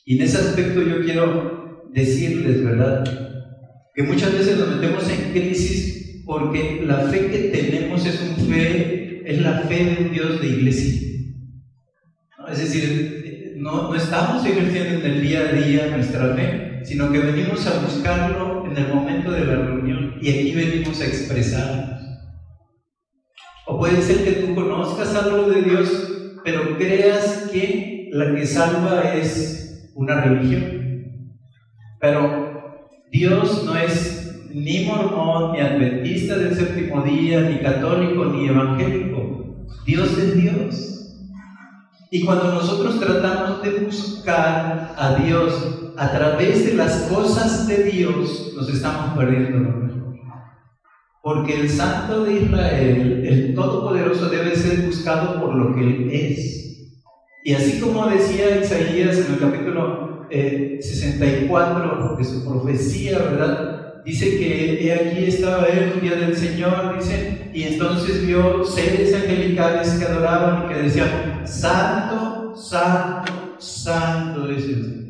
Y 0.05 0.17
en 0.17 0.23
ese 0.23 0.37
aspecto 0.37 0.81
yo 0.81 1.01
quiero 1.03 1.87
decirles, 1.93 2.63
¿verdad? 2.63 3.03
Que 3.95 4.03
muchas 4.03 4.33
veces 4.33 4.57
nos 4.57 4.75
metemos 4.75 5.09
en 5.09 5.31
crisis 5.31 6.23
porque 6.25 6.83
la 6.85 7.07
fe 7.07 7.27
que 7.27 7.37
tenemos 7.49 8.05
es 8.05 8.19
un 8.21 8.47
fe, 8.47 9.02
es 9.25 9.41
la 9.41 9.59
fe 9.59 9.85
de 9.85 10.03
un 10.03 10.11
Dios 10.11 10.41
de 10.41 10.47
iglesia. 10.47 11.01
Es 12.51 12.59
decir, 12.59 13.53
no, 13.57 13.89
no 13.89 13.95
estamos 13.95 14.45
ejerciendo 14.45 15.05
en 15.05 15.11
el 15.13 15.21
día 15.21 15.39
a 15.39 15.53
día 15.53 15.87
nuestra 15.87 16.35
fe, 16.35 16.81
sino 16.83 17.11
que 17.11 17.19
venimos 17.19 17.65
a 17.67 17.79
buscarlo 17.79 18.65
en 18.69 18.77
el 18.77 18.93
momento 18.93 19.31
de 19.31 19.45
la 19.45 19.55
reunión 19.55 20.15
y 20.21 20.29
aquí 20.29 20.51
venimos 20.53 20.99
a 20.99 21.05
expresarnos. 21.05 22.01
O 23.65 23.79
puede 23.79 24.01
ser 24.01 24.23
que 24.25 24.43
tú 24.43 24.55
conozcas 24.55 25.15
algo 25.15 25.49
de 25.49 25.61
Dios, 25.61 26.41
pero 26.43 26.77
creas 26.77 27.49
que 27.51 28.09
la 28.11 28.35
que 28.35 28.45
salva 28.45 29.13
es 29.13 29.91
una 29.95 30.21
religión. 30.21 31.39
Pero 32.01 32.91
Dios 33.11 33.63
no 33.63 33.77
es 33.77 34.23
ni 34.53 34.85
mormón, 34.85 35.53
ni 35.53 35.59
adventista 35.59 36.37
del 36.37 36.55
séptimo 36.55 37.01
día, 37.03 37.41
ni 37.41 37.59
católico, 37.59 38.25
ni 38.25 38.47
evangélico. 38.47 39.12
Dios 39.85 40.17
es 40.17 40.35
Dios. 40.35 40.89
Y 42.11 42.25
cuando 42.25 42.53
nosotros 42.53 42.99
tratamos 42.99 43.63
de 43.63 43.71
buscar 43.79 44.95
a 44.97 45.15
Dios 45.15 45.93
a 45.97 46.11
través 46.11 46.65
de 46.65 46.75
las 46.75 46.93
cosas 47.03 47.67
de 47.67 47.83
Dios, 47.83 48.53
nos 48.55 48.69
estamos 48.69 49.17
perdiendo 49.17 49.83
porque 51.23 51.61
el 51.61 51.69
Santo 51.69 52.25
de 52.25 52.41
Israel, 52.41 53.25
el 53.25 53.55
Todopoderoso, 53.55 54.27
debe 54.27 54.57
ser 54.57 54.85
buscado 54.85 55.39
por 55.39 55.55
lo 55.55 55.73
que 55.73 55.79
Él 55.79 56.09
es. 56.11 56.91
Y 57.45 57.53
así 57.53 57.79
como 57.79 58.07
decía 58.07 58.59
Isaías 58.61 59.19
en 59.19 59.33
el 59.33 59.39
capítulo 59.39 60.27
64 60.29 62.13
eh, 62.13 62.17
de 62.17 62.25
su 62.25 62.45
profecía, 62.45 63.19
¿verdad? 63.19 63.72
Dice 64.05 64.37
que 64.37 64.85
he 64.85 64.93
aquí 64.93 65.25
estaba 65.25 65.65
él 65.67 65.93
un 65.95 66.01
día 66.01 66.15
del 66.15 66.35
Señor, 66.35 66.97
dice, 66.97 67.49
y 67.53 67.63
entonces 67.63 68.25
vio 68.25 68.65
seres 68.65 69.13
angelicales 69.13 69.91
que 69.91 70.05
adoraban 70.05 70.65
y 70.65 70.73
que 70.73 70.81
decían, 70.81 71.41
Santo, 71.45 72.53
Santo, 72.55 73.55
Santo 73.59 74.49
es 74.49 74.63
el. 74.65 75.03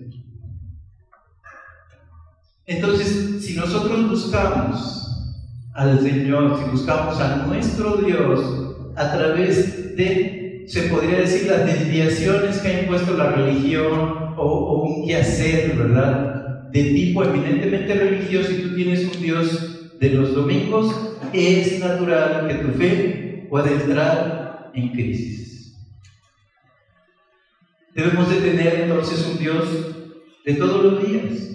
Entonces, 2.66 3.44
si 3.44 3.56
nosotros 3.56 4.10
buscamos 4.10 5.04
al 5.74 6.00
Señor, 6.02 6.60
si 6.60 6.70
buscamos 6.70 7.20
a 7.20 7.46
nuestro 7.48 7.98
Dios 7.98 8.40
a 8.96 9.12
través 9.12 9.96
de, 9.96 10.66
se 10.68 10.84
podría 10.84 11.20
decir, 11.20 11.48
las 11.50 11.66
desviaciones 11.66 12.60
que 12.60 12.68
ha 12.68 12.82
impuesto 12.82 13.18
la 13.18 13.32
religión 13.32 14.34
o, 14.38 14.84
un 14.84 15.06
quehacer, 15.06 15.76
¿verdad? 15.76 16.33
De 16.74 16.86
tipo 16.86 17.24
eminentemente 17.24 17.94
religioso 17.94 18.52
y 18.52 18.64
tú 18.64 18.74
tienes 18.74 19.06
un 19.06 19.22
Dios 19.22 20.00
de 20.00 20.10
los 20.10 20.34
domingos, 20.34 21.20
es 21.32 21.80
natural 21.80 22.48
que 22.48 22.56
tu 22.56 22.70
fe 22.76 23.46
pueda 23.48 23.70
entrar 23.70 24.72
en 24.74 24.90
crisis. 24.90 25.78
Debemos 27.94 28.28
de 28.28 28.38
tener 28.38 28.82
entonces 28.82 29.24
un 29.32 29.38
Dios 29.38 29.68
de 30.44 30.54
todos 30.56 30.84
los 30.84 31.08
días. 31.08 31.48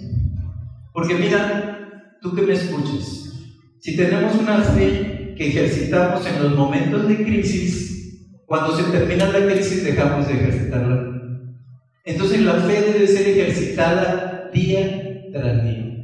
Porque 0.93 1.15
mira, 1.15 2.15
tú 2.21 2.33
que 2.33 2.43
me 2.43 2.53
escuchas, 2.53 3.33
si 3.81 3.97
tenemos 3.97 4.35
una 4.35 4.59
fe 4.59 5.33
que 5.37 5.49
ejercitamos 5.49 6.25
en 6.27 6.43
los 6.43 6.55
momentos 6.55 7.09
de 7.09 7.25
crisis, 7.25 7.89
cuando 8.45 8.73
se 8.73 8.83
termina 8.83 9.27
la 9.27 9.53
crisis 9.53 9.83
dejamos 9.83 10.29
de 10.29 10.35
ejercitarla. 10.35 11.09
Entonces 12.05 12.39
la 12.39 12.53
fe 12.53 12.81
debe 12.93 13.05
ser 13.05 13.27
ejercitada 13.27 14.49
día 14.53 15.07
tras 15.31 15.63
día. 15.63 16.03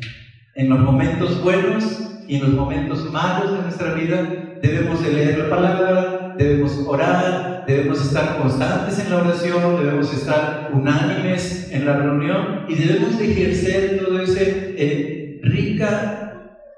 En 0.56 0.70
los 0.70 0.80
momentos 0.80 1.44
buenos 1.44 1.84
y 2.28 2.36
en 2.36 2.42
los 2.42 2.52
momentos 2.52 3.12
malos 3.12 3.52
de 3.52 3.62
nuestra 3.64 3.94
vida 3.94 4.58
debemos 4.62 5.04
de 5.04 5.14
leer 5.14 5.38
la 5.38 5.50
palabra, 5.50 6.36
debemos 6.38 6.84
orar, 6.88 7.66
debemos 7.68 8.02
estar 8.02 8.38
constantes 8.38 9.00
en 9.00 9.10
la 9.10 9.18
oración, 9.18 9.84
debemos 9.84 10.14
estar 10.14 10.72
unánimes 10.74 11.72
en 11.72 11.86
la 11.86 11.98
reunión 11.98 12.66
y 12.68 12.76
debemos 12.76 13.18
de 13.18 13.32
ejercer 13.32 14.04
todo 14.04 14.20
ese 14.22 14.76
eh, 14.78 15.40
rica 15.44 16.26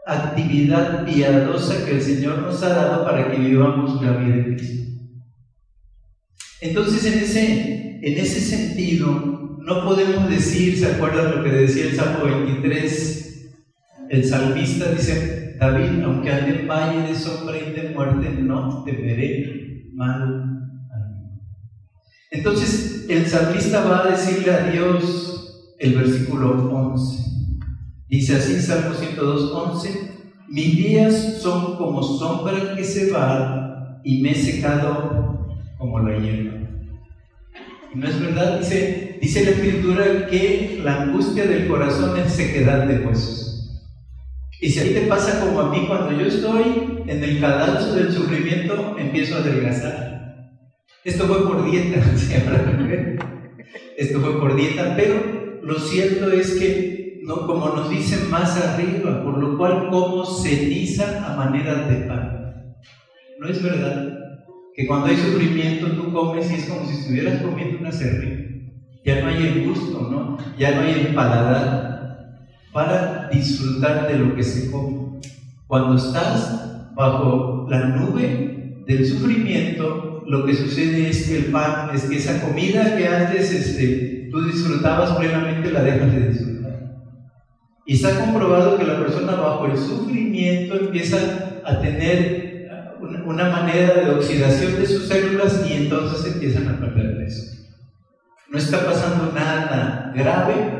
actividad 0.05 1.05
piadosa 1.05 1.85
que 1.85 1.91
el 1.91 2.01
Señor 2.01 2.39
nos 2.39 2.63
ha 2.63 2.69
dado 2.69 3.03
para 3.03 3.29
que 3.29 3.37
vivamos 3.37 4.01
la 4.01 4.13
vida 4.13 4.35
de 4.35 4.55
Cristo. 4.55 4.91
Entonces, 6.61 7.05
en 7.05 7.19
ese, 7.19 7.99
en 8.01 8.17
ese 8.17 8.39
sentido, 8.39 9.46
no 9.67 9.83
podemos 9.83 10.29
decir, 10.29 10.79
¿se 10.79 10.93
acuerdan 10.93 11.35
lo 11.35 11.43
que 11.43 11.49
decía 11.49 11.87
el 11.87 11.95
Salmo 11.97 12.23
23? 12.23 13.51
El 14.09 14.23
salmista 14.23 14.89
dice, 14.93 15.57
David, 15.59 16.03
aunque 16.05 16.31
ande 16.31 16.61
en 16.61 16.67
valle 16.69 17.09
de 17.09 17.13
sombra 17.13 17.57
y 17.57 17.73
de 17.73 17.89
muerte, 17.89 18.29
no 18.29 18.85
temeré 18.85 19.91
mal. 19.93 20.69
Entonces, 22.31 23.07
el 23.09 23.27
salmista 23.27 23.83
va 23.83 24.05
a 24.05 24.11
decirle 24.11 24.53
a 24.53 24.69
Dios 24.71 25.75
el 25.79 25.95
versículo 25.95 26.73
11. 26.73 27.25
Dice 28.07 28.37
así 28.37 28.61
Salmo 28.61 28.93
102, 28.93 29.51
11, 29.51 30.11
mis 30.47 30.77
días 30.77 31.41
son 31.41 31.75
como 31.75 32.01
sombra 32.01 32.73
que 32.73 32.85
se 32.85 33.11
va 33.11 33.99
y 34.05 34.21
me 34.21 34.31
he 34.31 34.35
secado 34.35 35.45
como 35.77 35.99
la 35.99 36.17
hierba. 36.17 36.53
No 37.93 38.07
es 38.07 38.17
verdad, 38.21 38.59
dice, 38.59 39.06
dice 39.21 39.45
la 39.45 39.51
escritura 39.51 40.27
que 40.27 40.79
la 40.83 41.03
angustia 41.03 41.45
del 41.45 41.67
corazón 41.67 42.17
es 42.19 42.33
sequedad 42.33 42.87
de 42.87 43.05
huesos. 43.05 43.47
Y 44.59 44.69
si 44.69 44.79
a 44.79 44.83
ti 44.83 44.89
te 44.89 45.01
pasa 45.01 45.39
como 45.39 45.61
a 45.61 45.71
mí, 45.71 45.85
cuando 45.87 46.19
yo 46.19 46.25
estoy 46.25 47.03
en 47.05 47.23
el 47.23 47.39
cadalso 47.39 47.93
del 47.93 48.11
sufrimiento, 48.11 48.95
empiezo 48.97 49.35
a 49.35 49.39
adelgazar. 49.39 50.07
Esto 51.03 51.25
fue 51.25 51.43
por 51.43 51.69
dieta, 51.69 51.99
esto 53.97 54.19
fue 54.19 54.39
por 54.39 54.55
dieta, 54.55 54.95
pero 54.97 55.59
lo 55.61 55.79
cierto 55.79 56.31
es 56.31 56.55
que 56.55 57.21
¿no? 57.23 57.45
como 57.45 57.69
nos 57.75 57.89
dicen 57.89 58.29
más 58.31 58.57
arriba, 58.57 59.23
por 59.23 59.37
lo 59.37 59.57
cual 59.57 59.89
como 59.89 60.25
ceniza 60.25 61.27
a 61.27 61.35
manera 61.35 61.87
de 61.87 62.07
pan. 62.07 62.75
¿No 63.39 63.47
es 63.47 63.61
verdad? 63.61 64.17
Que 64.73 64.87
cuando 64.87 65.07
hay 65.07 65.17
sufrimiento 65.17 65.91
tú 65.91 66.11
comes 66.11 66.49
y 66.49 66.55
es 66.55 66.65
como 66.65 66.87
si 66.87 66.97
estuvieras 66.97 67.41
comiendo 67.41 67.79
una 67.79 67.91
cerveza. 67.91 68.56
Ya 69.07 69.21
no 69.21 69.29
hay 69.29 69.47
el 69.47 69.69
gusto, 69.69 70.01
¿no? 70.11 70.37
Ya 70.59 70.75
no 70.75 70.81
hay 70.81 71.05
el 71.07 71.15
paladar 71.15 72.41
para 72.73 73.29
disfrutar 73.31 74.05
de 74.05 74.17
lo 74.17 74.35
que 74.35 74.43
se 74.43 74.69
come. 74.69 75.21
Cuando 75.65 75.95
estás 75.95 76.91
bajo 76.93 77.67
la 77.69 77.85
nube 77.85 78.83
del 78.85 79.05
sufrimiento, 79.05 80.25
lo 80.27 80.45
que 80.45 80.53
sucede 80.53 81.07
es 81.07 81.25
que 81.25 81.37
el 81.37 81.45
pan, 81.45 81.91
es 81.95 82.03
que 82.03 82.17
esa 82.17 82.41
comida 82.41 82.97
que 82.97 83.07
antes 83.07 83.49
este, 83.53 84.27
tú 84.29 84.41
disfrutabas 84.41 85.11
plenamente 85.11 85.71
la 85.71 85.83
dejas 85.83 86.13
de 86.13 86.27
disfrutar. 86.27 86.97
Y 87.85 87.93
está 87.93 88.19
comprobado 88.19 88.77
que 88.77 88.83
la 88.83 88.99
persona 88.99 89.35
bajo 89.35 89.67
el 89.67 89.77
sufrimiento 89.77 90.77
empieza 90.77 91.61
a 91.63 91.79
tener 91.79 92.67
una 93.25 93.49
manera 93.51 94.03
de 94.03 94.11
oxidación 94.11 94.75
de 94.75 94.85
sus 94.85 95.07
células 95.07 95.65
y 95.65 95.75
entonces 95.75 96.33
empiezan 96.33 96.67
a 96.67 96.77
perder 96.77 97.19
peso. 97.19 97.56
No 98.49 98.57
está 98.57 98.85
pasando 98.85 99.31
nada 99.33 100.13
grave 100.15 100.77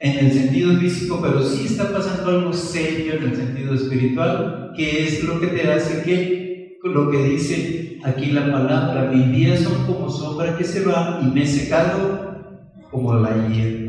en 0.00 0.26
el 0.26 0.32
sentido 0.32 0.78
físico, 0.78 1.18
pero 1.20 1.42
sí 1.42 1.66
está 1.66 1.92
pasando 1.92 2.30
algo 2.30 2.52
serio 2.52 3.14
en 3.14 3.24
el 3.24 3.36
sentido 3.36 3.74
espiritual, 3.74 4.72
que 4.76 5.06
es 5.06 5.24
lo 5.24 5.40
que 5.40 5.48
te 5.48 5.72
hace 5.72 6.02
que, 6.02 6.78
lo 6.84 7.10
que 7.10 7.24
dice 7.24 7.98
aquí 8.04 8.30
la 8.30 8.50
palabra, 8.50 9.10
mis 9.12 9.30
días 9.32 9.60
son 9.60 9.84
como 9.86 10.08
sombra 10.08 10.56
que 10.56 10.64
se 10.64 10.84
va 10.84 11.20
y 11.22 11.26
me 11.26 11.42
he 11.42 11.46
secado 11.46 12.28
como 12.90 13.14
la 13.14 13.48
hierba. 13.48 13.88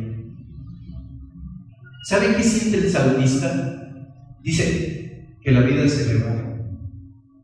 ¿Sabe 2.05 2.35
qué 2.35 2.43
siente 2.43 2.79
el 2.79 2.89
salmista? 2.89 3.93
Dice 4.41 5.27
que 5.41 5.51
la 5.51 5.61
vida 5.61 5.87
se 5.87 6.17
va. 6.23 6.39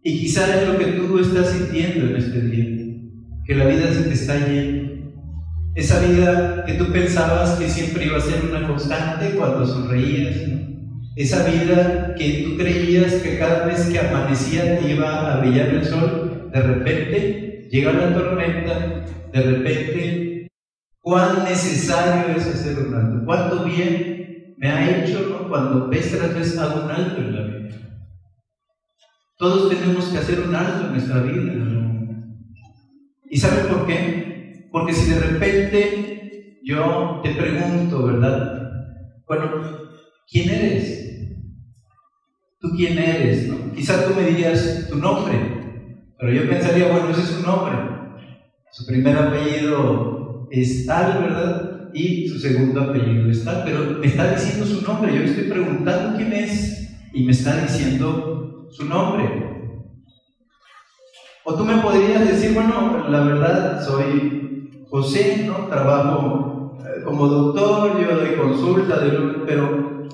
Y 0.03 0.19
quizá 0.19 0.61
es 0.61 0.67
lo 0.67 0.77
que 0.77 0.85
tú 0.85 1.19
estás 1.19 1.51
sintiendo 1.51 2.07
en 2.07 2.15
este 2.15 2.41
día, 2.41 2.95
que 3.45 3.55
la 3.55 3.65
vida 3.65 3.93
se 3.93 4.03
te 4.03 4.13
está 4.13 4.47
yendo. 4.47 4.74
Esa 5.75 5.99
vida 5.99 6.63
que 6.65 6.75
tú 6.75 6.85
pensabas 6.91 7.59
que 7.59 7.69
siempre 7.69 8.05
iba 8.05 8.17
a 8.17 8.21
ser 8.21 8.45
una 8.45 8.65
constante 8.65 9.31
cuando 9.31 9.65
sonreías. 9.65 10.37
Esa 11.17 11.45
vida 11.45 12.15
que 12.15 12.45
tú 12.45 12.57
creías 12.57 13.15
que 13.15 13.37
cada 13.37 13.65
vez 13.65 13.85
que 13.87 13.99
amanecía 13.99 14.79
te 14.79 14.93
iba 14.93 15.33
a 15.33 15.41
brillar 15.41 15.67
el 15.67 15.85
sol, 15.85 16.49
de 16.53 16.61
repente 16.61 17.67
llega 17.69 17.91
la 17.91 18.13
tormenta, 18.13 19.05
de 19.33 19.41
repente, 19.41 20.47
cuán 21.01 21.43
necesario 21.43 22.35
es 22.37 22.47
hacer 22.47 22.79
un 22.79 22.95
alto, 22.95 23.25
cuánto 23.25 23.65
bien 23.65 24.55
me 24.57 24.69
ha 24.69 24.97
hecho 24.97 25.45
cuando 25.49 25.89
vez 25.89 26.09
tras 26.09 26.33
vez 26.33 26.57
hago 26.57 26.85
un 26.85 26.91
alto 26.91 27.17
en 27.17 27.35
la 27.35 27.41
vida. 27.41 27.75
Todos 29.37 29.69
tenemos 29.69 30.05
que 30.05 30.19
hacer 30.19 30.39
un 30.39 30.55
alto 30.55 30.85
en 30.85 30.91
nuestra 30.93 31.21
vida. 31.21 31.53
¿Y 33.29 33.37
saben 33.37 33.67
por 33.67 33.85
qué? 33.85 34.24
Porque 34.75 34.91
si 34.91 35.09
de 35.09 35.21
repente 35.21 36.59
yo 36.61 37.21
te 37.23 37.29
pregunto, 37.29 38.07
¿verdad? 38.07 38.73
Bueno, 39.25 39.49
¿quién 40.29 40.49
eres? 40.49 41.39
¿Tú 42.59 42.71
quién 42.75 42.97
eres? 42.97 43.47
No? 43.47 43.71
Quizá 43.73 44.05
tú 44.05 44.13
me 44.13 44.27
dirías 44.27 44.87
tu 44.89 44.97
nombre, 44.97 45.37
pero 46.19 46.29
yo 46.29 46.49
pensaría, 46.49 46.91
bueno, 46.91 47.09
ese 47.09 47.21
es 47.21 47.27
su 47.27 47.43
nombre. 47.43 47.73
Su 48.73 48.85
primer 48.85 49.17
apellido 49.17 50.49
es 50.51 50.85
tal, 50.85 51.23
¿verdad? 51.23 51.89
Y 51.93 52.27
su 52.27 52.37
segundo 52.37 52.81
apellido 52.81 53.31
es 53.31 53.45
tal, 53.45 53.63
pero 53.63 53.97
me 53.97 54.07
está 54.07 54.33
diciendo 54.33 54.65
su 54.65 54.81
nombre. 54.81 55.15
Yo 55.15 55.23
estoy 55.23 55.45
preguntando 55.45 56.17
quién 56.17 56.33
es 56.33 56.99
y 57.13 57.23
me 57.23 57.31
está 57.31 57.61
diciendo 57.61 58.67
su 58.71 58.83
nombre. 58.83 59.23
O 61.45 61.55
tú 61.55 61.63
me 61.63 61.77
podrías 61.77 62.27
decir, 62.27 62.53
bueno, 62.53 63.07
la 63.07 63.23
verdad 63.23 63.81
soy 63.81 64.44
José, 64.89 65.43
¿no? 65.45 65.67
Trabajo 65.67 66.77
eh, 66.79 67.03
como 67.03 67.27
doctor, 67.27 67.99
yo 67.99 68.15
doy 68.15 68.35
consulta, 68.35 69.01
pero 69.45 70.07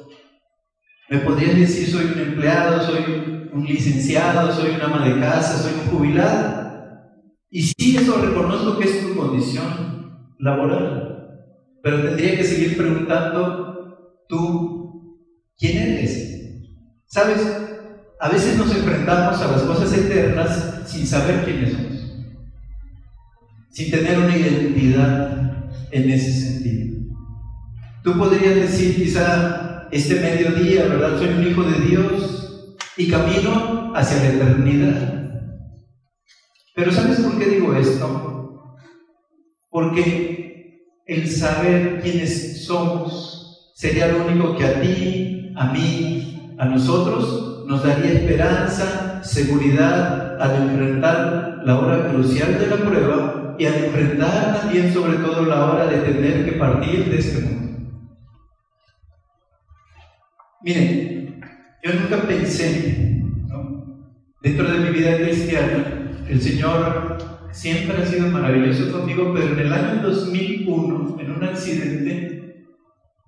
me 1.09 1.17
podrías 1.19 1.55
decir 1.55 1.89
soy 1.89 2.05
un 2.05 2.19
empleado, 2.19 2.81
soy 2.85 3.49
un 3.51 3.65
licenciado, 3.65 4.51
soy 4.53 4.75
una 4.75 4.85
ama 4.85 5.05
de 5.05 5.19
casa, 5.19 5.57
soy 5.57 5.73
un 5.73 5.97
jubilado. 5.97 6.61
Y 7.49 7.63
sí, 7.63 7.97
eso 7.97 8.21
reconozco 8.21 8.77
que 8.77 8.87
es 8.87 9.01
tu 9.01 9.15
condición 9.15 10.35
laboral, 10.39 11.11
pero 11.83 12.01
tendría 12.01 12.37
que 12.37 12.43
seguir 12.45 12.77
preguntando 12.77 14.23
tú, 14.29 15.19
¿quién 15.57 15.77
eres? 15.77 16.31
¿Sabes? 17.07 17.41
A 18.21 18.29
veces 18.29 18.57
nos 18.57 18.73
enfrentamos 18.73 19.41
a 19.41 19.51
las 19.51 19.63
cosas 19.63 19.91
eternas 19.97 20.83
sin 20.85 21.05
saber 21.05 21.43
quiénes 21.43 21.73
somos, 21.73 21.90
sin 23.71 23.89
tener 23.89 24.19
una 24.19 24.35
identidad 24.35 25.71
en 25.91 26.09
ese 26.09 26.31
sentido. 26.31 27.15
Tú 28.03 28.17
podrías 28.17 28.55
decir 28.55 28.95
quizá 28.95 29.87
este 29.91 30.15
mediodía, 30.19 30.85
¿verdad? 30.85 31.17
Soy 31.17 31.29
un 31.29 31.47
hijo 31.47 31.63
de 31.63 31.79
Dios 31.85 32.77
y 32.97 33.09
camino 33.09 33.93
hacia 33.95 34.17
la 34.17 34.29
eternidad. 34.29 35.41
Pero 36.75 36.91
¿sabes 36.91 37.19
por 37.21 37.37
qué 37.37 37.45
digo 37.45 37.73
esto? 37.75 38.77
Porque 39.69 41.01
el 41.05 41.29
saber 41.29 42.01
quiénes 42.01 42.65
somos 42.65 43.73
sería 43.75 44.07
lo 44.07 44.25
único 44.25 44.55
que 44.57 44.65
a 44.65 44.81
ti, 44.81 45.53
a 45.55 45.71
mí, 45.71 46.55
a 46.57 46.65
nosotros 46.65 47.65
nos 47.67 47.83
daría 47.83 48.13
esperanza, 48.13 49.23
seguridad 49.23 50.41
al 50.41 50.63
enfrentar 50.63 51.61
la 51.65 51.79
hora 51.79 52.09
crucial 52.09 52.59
de 52.59 52.67
la 52.67 52.77
prueba 52.77 53.40
y 53.61 53.65
al 53.67 53.75
enfrentar 53.75 54.59
también 54.59 54.91
sobre 54.91 55.19
todo 55.19 55.45
la 55.45 55.65
hora 55.71 55.85
de 55.85 56.00
tener 56.00 56.45
que 56.45 56.53
partir 56.53 57.05
de 57.11 57.17
este 57.19 57.41
mundo. 57.41 57.91
Miren, 60.63 61.39
yo 61.83 61.93
nunca 61.93 62.24
pensé, 62.24 63.21
dentro 64.41 64.67
de 64.67 64.79
mi 64.79 64.89
vida 64.89 65.15
cristiana, 65.17 66.11
el 66.27 66.41
Señor 66.41 67.19
siempre 67.51 68.01
ha 68.01 68.05
sido 68.07 68.31
maravilloso 68.31 68.91
conmigo, 68.91 69.31
pero 69.31 69.53
en 69.53 69.59
el 69.59 69.71
año 69.71 70.01
2001, 70.09 71.17
en 71.19 71.31
un 71.31 71.43
accidente, 71.43 72.65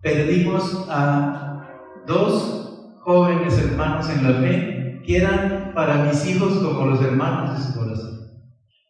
perdimos 0.01 0.87
a 0.89 1.93
dos 2.07 2.95
jóvenes 3.01 3.55
hermanos 3.59 4.09
en 4.09 4.23
la 4.23 4.39
fe, 4.39 4.99
que 5.05 5.17
eran 5.17 5.73
para 5.75 6.05
mis 6.05 6.25
hijos 6.25 6.53
como 6.55 6.87
los 6.87 7.03
hermanos 7.03 7.55
de 7.55 7.71
su 7.71 7.79
corazón. 7.79 8.22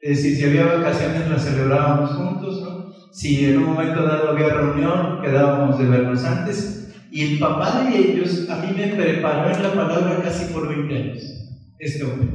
Es 0.04 0.18
decir, 0.18 0.36
si 0.36 0.44
había 0.44 0.66
vacaciones 0.66 1.30
las 1.30 1.46
celebrábamos 1.46 2.12
juntos, 2.12 2.62
¿no? 2.62 2.94
Si 3.14 3.46
en 3.46 3.60
un 3.60 3.68
momento 3.68 4.04
dado 4.04 4.32
había 4.32 4.50
reunión, 4.50 5.22
quedábamos 5.22 5.80
de 5.80 5.86
vernos 5.86 6.26
antes. 6.26 6.94
Y 7.10 7.22
el 7.22 7.40
papá 7.40 7.86
de 7.86 7.98
ellos 7.98 8.50
a 8.50 8.58
mí 8.58 8.74
me 8.76 8.88
preparó 8.88 9.56
en 9.56 9.64
la 9.64 9.74
palabra 9.74 10.22
casi 10.22 10.52
por 10.52 10.68
20 10.68 10.94
años, 10.94 11.24
este 11.80 12.04
hombre. 12.04 12.28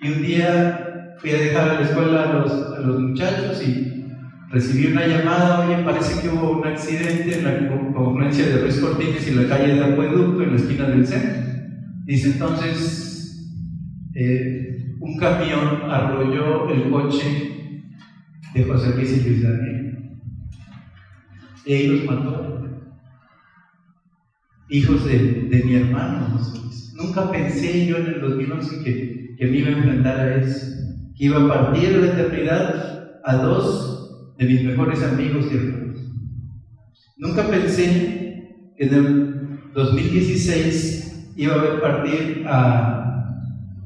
Y 0.00 0.12
un 0.12 0.22
día 0.22 1.16
fui 1.18 1.32
a 1.32 1.38
dejar 1.38 1.70
a 1.70 1.74
la 1.74 1.80
escuela 1.80 2.22
a 2.22 2.32
los, 2.34 2.52
a 2.52 2.78
los 2.78 3.00
muchachos 3.00 3.60
y 3.66 4.06
recibí 4.50 4.92
una 4.92 5.08
llamada, 5.08 5.66
oye, 5.66 5.82
parece 5.82 6.22
que 6.22 6.28
hubo 6.28 6.52
un 6.60 6.68
accidente 6.68 7.36
en 7.36 7.44
la 7.44 7.68
confluencia 7.92 8.46
de 8.46 8.58
Ruiz 8.58 8.78
Cortines 8.78 9.26
y 9.26 9.34
la 9.34 9.48
calle 9.48 9.74
de 9.74 9.84
Acueducto, 9.84 10.40
en 10.40 10.50
la 10.52 10.56
esquina 10.56 10.86
del 10.86 11.04
centro. 11.04 11.42
Dice 12.04 12.28
entonces, 12.28 13.13
eh, 14.14 14.94
un 15.00 15.16
camión 15.18 15.90
arrolló 15.90 16.68
el 16.70 16.90
coche 16.90 17.82
de 18.54 18.64
José 18.64 18.94
Luis 18.94 19.12
y 19.12 19.28
Luis 19.28 19.42
Daniel. 19.42 20.18
Y 21.66 21.86
los 21.88 22.04
mató. 22.04 22.44
Hijos 24.68 25.04
de, 25.04 25.18
de 25.50 25.64
mi 25.64 25.74
hermano. 25.74 26.38
Nunca 26.94 27.30
pensé 27.30 27.86
yo 27.86 27.96
en 27.98 28.06
el 28.06 28.20
2011 28.20 28.84
que, 28.84 29.34
que 29.36 29.46
me 29.46 29.58
iba 29.58 29.68
a 29.68 29.72
enfrentar 29.72 30.20
a 30.20 30.36
eso, 30.36 30.66
que 31.16 31.24
iba 31.24 31.44
a 31.44 31.48
partir 31.48 31.90
la 31.96 32.06
eternidad 32.06 33.20
a 33.24 33.36
dos 33.36 34.34
de 34.38 34.46
mis 34.46 34.62
mejores 34.64 35.02
amigos 35.02 35.46
y 35.50 35.56
hermanos. 35.56 36.00
Nunca 37.16 37.48
pensé 37.48 38.72
que 38.76 38.84
en 38.84 38.94
el 38.94 39.70
2016 39.74 41.32
iba 41.36 41.54
a 41.54 41.62
ver 41.62 41.80
partir 41.80 42.44
a 42.46 42.93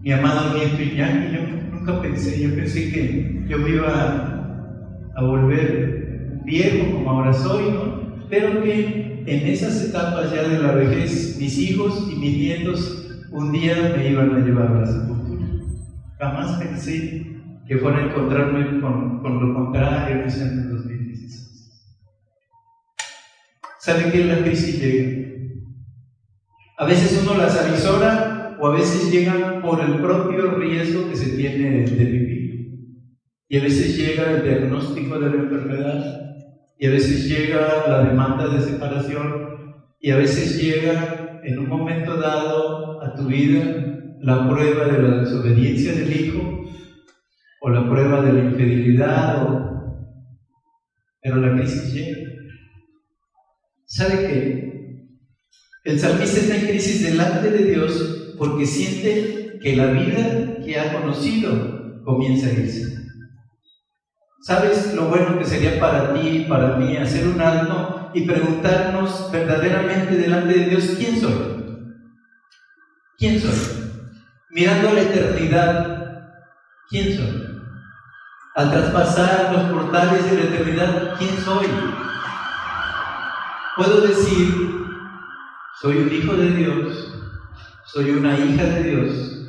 mi 0.01 0.13
amado 0.13 0.55
nieto 0.55 0.83
Iñaki. 0.83 1.35
Yo 1.35 1.41
nunca 1.73 2.01
pensé, 2.01 2.41
yo 2.41 2.55
pensé 2.55 2.91
que 2.91 3.45
yo 3.49 3.59
me 3.59 3.71
iba 3.71 5.11
a 5.15 5.23
volver 5.23 6.41
viejo 6.45 6.93
como 6.93 7.11
ahora 7.11 7.33
soy, 7.33 7.71
¿no? 7.73 7.99
pero 8.31 8.63
que 8.63 9.23
en 9.27 9.47
esas 9.47 9.83
etapas 9.85 10.33
ya 10.33 10.43
de 10.43 10.59
la 10.63 10.73
vejez, 10.73 11.37
mis 11.39 11.59
hijos 11.59 12.09
y 12.11 12.17
mis 12.17 12.37
nietos 12.37 13.05
un 13.31 13.53
día 13.53 13.95
me 13.97 14.09
iban 14.11 14.35
a 14.35 14.39
llevar 14.39 14.69
a 14.69 14.81
la 14.81 14.87
sepultura. 14.87 15.47
Jamás 16.19 16.59
pensé 16.63 17.27
que 17.67 17.77
fuera 17.77 17.99
a 17.99 18.07
encontrarme 18.07 18.81
con, 18.81 19.23
lo 19.23 19.55
contrario 19.55 20.25
que 20.25 20.33
en 20.33 20.59
el 20.59 20.69
2016. 20.71 21.95
¿Saben 23.81 24.11
que 24.11 24.25
la 24.25 24.39
crisis 24.39 24.81
llega? 24.81 25.29
A 26.79 26.87
veces 26.87 27.21
uno 27.23 27.37
las 27.37 27.59
avisora 27.59 28.28
o 28.61 28.67
a 28.67 28.75
veces 28.75 29.11
llegan 29.11 29.63
por 29.63 29.81
el 29.81 30.01
propio 30.01 30.53
riesgo 30.53 31.09
que 31.09 31.17
se 31.17 31.37
tiene 31.37 31.85
de 31.85 32.05
vivir. 32.05 32.39
Y 33.49 33.59
a 33.59 33.63
veces 33.63 33.97
llega 33.97 34.31
el 34.31 34.43
diagnóstico 34.43 35.19
de 35.19 35.31
la 35.31 35.37
enfermedad, 35.37 36.21
y 36.79 36.87
a 36.87 36.91
veces 36.91 37.29
llega 37.29 37.89
la 37.89 38.05
demanda 38.05 38.49
de 38.49 38.61
separación, 38.61 39.49
y 40.01 40.11
a 40.11 40.17
veces 40.17 40.63
llega 40.63 41.41
en 41.43 41.59
un 41.59 41.69
momento 41.69 42.17
dado 42.17 43.03
a 43.03 43.15
tu 43.15 43.27
vida 43.27 43.89
la 44.21 44.49
prueba 44.49 44.87
de 44.87 45.03
la 45.03 45.17
desobediencia 45.21 45.93
del 45.93 46.13
hijo 46.13 46.65
o 47.61 47.71
la 47.71 47.89
prueba 47.89 48.23
de 48.23 48.33
la 48.33 48.45
infidelidad, 48.51 49.43
o... 49.43 50.19
pero 51.21 51.37
la 51.37 51.57
crisis 51.57 51.93
llega. 51.93 52.19
¿Sabe 53.87 54.27
qué? 54.27 54.59
El 55.85 55.99
salmista 55.99 56.41
está 56.41 56.57
en 56.57 56.67
crisis 56.67 57.03
delante 57.03 57.51
de 57.51 57.65
Dios 57.65 58.28
porque 58.39 58.67
siente 58.67 59.59
que 59.61 59.77
la 59.77 59.87
vida 59.87 60.65
que 60.65 60.79
ha 60.79 60.93
conocido 60.93 62.03
comienza 62.05 62.47
a 62.47 62.53
irse. 62.53 62.97
¿Sabes 64.43 64.95
lo 64.95 65.07
bueno 65.07 65.39
que 65.39 65.45
sería 65.45 65.79
para 65.81 66.15
ti 66.15 66.29
y 66.29 66.45
para 66.45 66.77
mí 66.77 66.97
hacer 66.97 67.27
un 67.27 67.41
alto 67.41 68.11
y 68.15 68.27
preguntarnos 68.27 69.31
verdaderamente 69.33 70.17
delante 70.17 70.55
de 70.55 70.65
Dios 70.71 70.95
quién 70.97 71.21
soy? 71.21 71.35
¿Quién 73.19 73.41
soy? 73.41 73.91
Mirando 74.51 74.93
la 74.93 75.03
eternidad, 75.03 76.33
¿quién 76.89 77.17
soy? 77.17 77.49
al 78.59 78.73
traspasar 78.73 79.53
los 79.53 79.71
portales 79.71 80.29
de 80.29 80.37
la 80.37 80.45
eternidad, 80.51 81.15
¿quién 81.17 81.31
soy? 81.45 81.69
Puedo 83.77 84.01
decir, 84.01 84.53
soy 85.81 85.99
un 85.99 86.13
hijo 86.13 86.33
de 86.35 86.51
Dios, 86.51 87.08
soy 87.93 88.11
una 88.11 88.39
hija 88.39 88.65
de 88.65 88.83
Dios. 88.91 89.47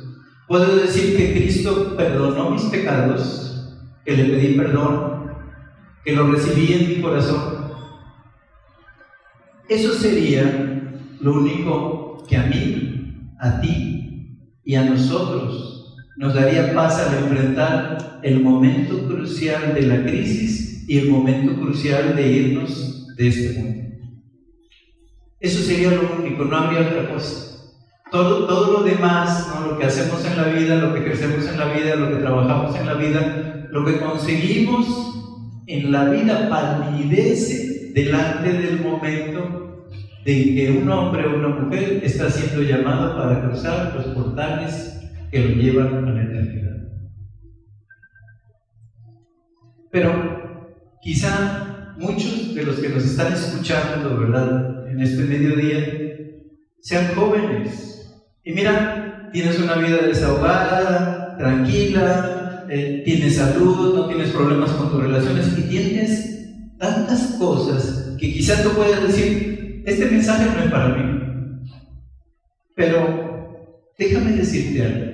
Puedo 0.48 0.76
decir 0.76 1.16
que 1.16 1.32
Cristo 1.34 1.94
perdonó 1.96 2.50
mis 2.50 2.62
pecados, 2.64 3.76
que 4.04 4.16
le 4.16 4.24
pedí 4.24 4.54
perdón, 4.54 5.30
que 6.04 6.12
lo 6.12 6.30
recibí 6.32 6.72
en 6.72 6.88
mi 6.88 7.02
corazón. 7.02 7.70
Eso 9.68 9.92
sería 9.92 10.92
lo 11.20 11.34
único 11.34 12.24
que 12.28 12.36
a 12.36 12.44
mí, 12.44 13.34
a 13.38 13.60
ti 13.60 14.38
y 14.64 14.74
a 14.74 14.84
nosotros 14.84 15.94
nos 16.16 16.34
daría 16.34 16.74
paz 16.74 16.98
al 16.98 17.18
enfrentar 17.18 18.20
el 18.22 18.40
momento 18.40 19.06
crucial 19.06 19.74
de 19.74 19.82
la 19.82 20.02
crisis 20.02 20.88
y 20.88 20.98
el 20.98 21.10
momento 21.10 21.54
crucial 21.60 22.16
de 22.16 22.32
irnos 22.32 23.14
de 23.16 23.28
este 23.28 23.58
mundo. 23.60 23.80
Eso 25.38 25.62
sería 25.62 25.90
lo 25.90 26.16
único, 26.18 26.44
no 26.44 26.56
habría 26.56 26.88
otra 26.88 27.10
cosa. 27.10 27.49
Todo, 28.10 28.46
todo 28.46 28.72
lo 28.72 28.82
demás, 28.82 29.48
lo 29.64 29.78
que 29.78 29.84
hacemos 29.84 30.24
en 30.24 30.36
la 30.36 30.44
vida, 30.48 30.76
lo 30.76 30.94
que 30.94 31.04
crecemos 31.04 31.46
en 31.46 31.58
la 31.58 31.66
vida, 31.66 31.94
lo 31.94 32.10
que 32.10 32.22
trabajamos 32.22 32.76
en 32.76 32.86
la 32.86 32.94
vida, 32.94 33.68
lo 33.70 33.84
que 33.84 34.00
conseguimos 34.00 35.10
en 35.66 35.92
la 35.92 36.06
vida 36.06 36.48
palidece 36.48 37.92
delante 37.94 38.52
del 38.52 38.80
momento 38.80 39.86
de 40.24 40.54
que 40.54 40.70
un 40.82 40.90
hombre 40.90 41.26
o 41.26 41.36
una 41.36 41.48
mujer 41.48 42.00
está 42.02 42.28
siendo 42.30 42.62
llamado 42.62 43.16
para 43.16 43.42
cruzar 43.42 43.94
los 43.94 44.06
portales 44.06 45.00
que 45.30 45.40
lo 45.40 45.54
llevan 45.54 46.08
a 46.08 46.10
la 46.10 46.22
eternidad. 46.22 46.76
Pero 49.90 50.98
quizá 51.00 51.94
muchos 51.96 52.54
de 52.54 52.64
los 52.64 52.76
que 52.76 52.88
nos 52.88 53.04
están 53.04 53.32
escuchando, 53.32 54.18
¿verdad? 54.18 54.88
En 54.88 55.00
este 55.00 55.22
mediodía, 55.22 55.78
sean 56.80 57.14
jóvenes. 57.14 57.99
Y 58.44 58.52
mira, 58.52 59.30
tienes 59.32 59.58
una 59.58 59.74
vida 59.74 59.98
desahogada, 60.06 61.36
tranquila, 61.36 62.66
eh, 62.68 63.02
tienes 63.04 63.36
salud, 63.36 63.94
no 63.94 64.06
tienes 64.06 64.30
problemas 64.30 64.70
con 64.70 64.90
tus 64.90 65.02
relaciones 65.02 65.58
y 65.58 65.62
tienes 65.62 66.76
tantas 66.78 67.36
cosas 67.38 68.16
que 68.18 68.32
quizás 68.32 68.62
tú 68.62 68.70
puedes 68.70 69.02
decir, 69.02 69.82
este 69.86 70.06
mensaje 70.06 70.46
no 70.54 70.64
es 70.64 70.70
para 70.70 70.88
mí. 70.88 71.20
Pero 72.74 73.92
déjame 73.98 74.32
decirte 74.32 74.82
algo. 74.82 75.12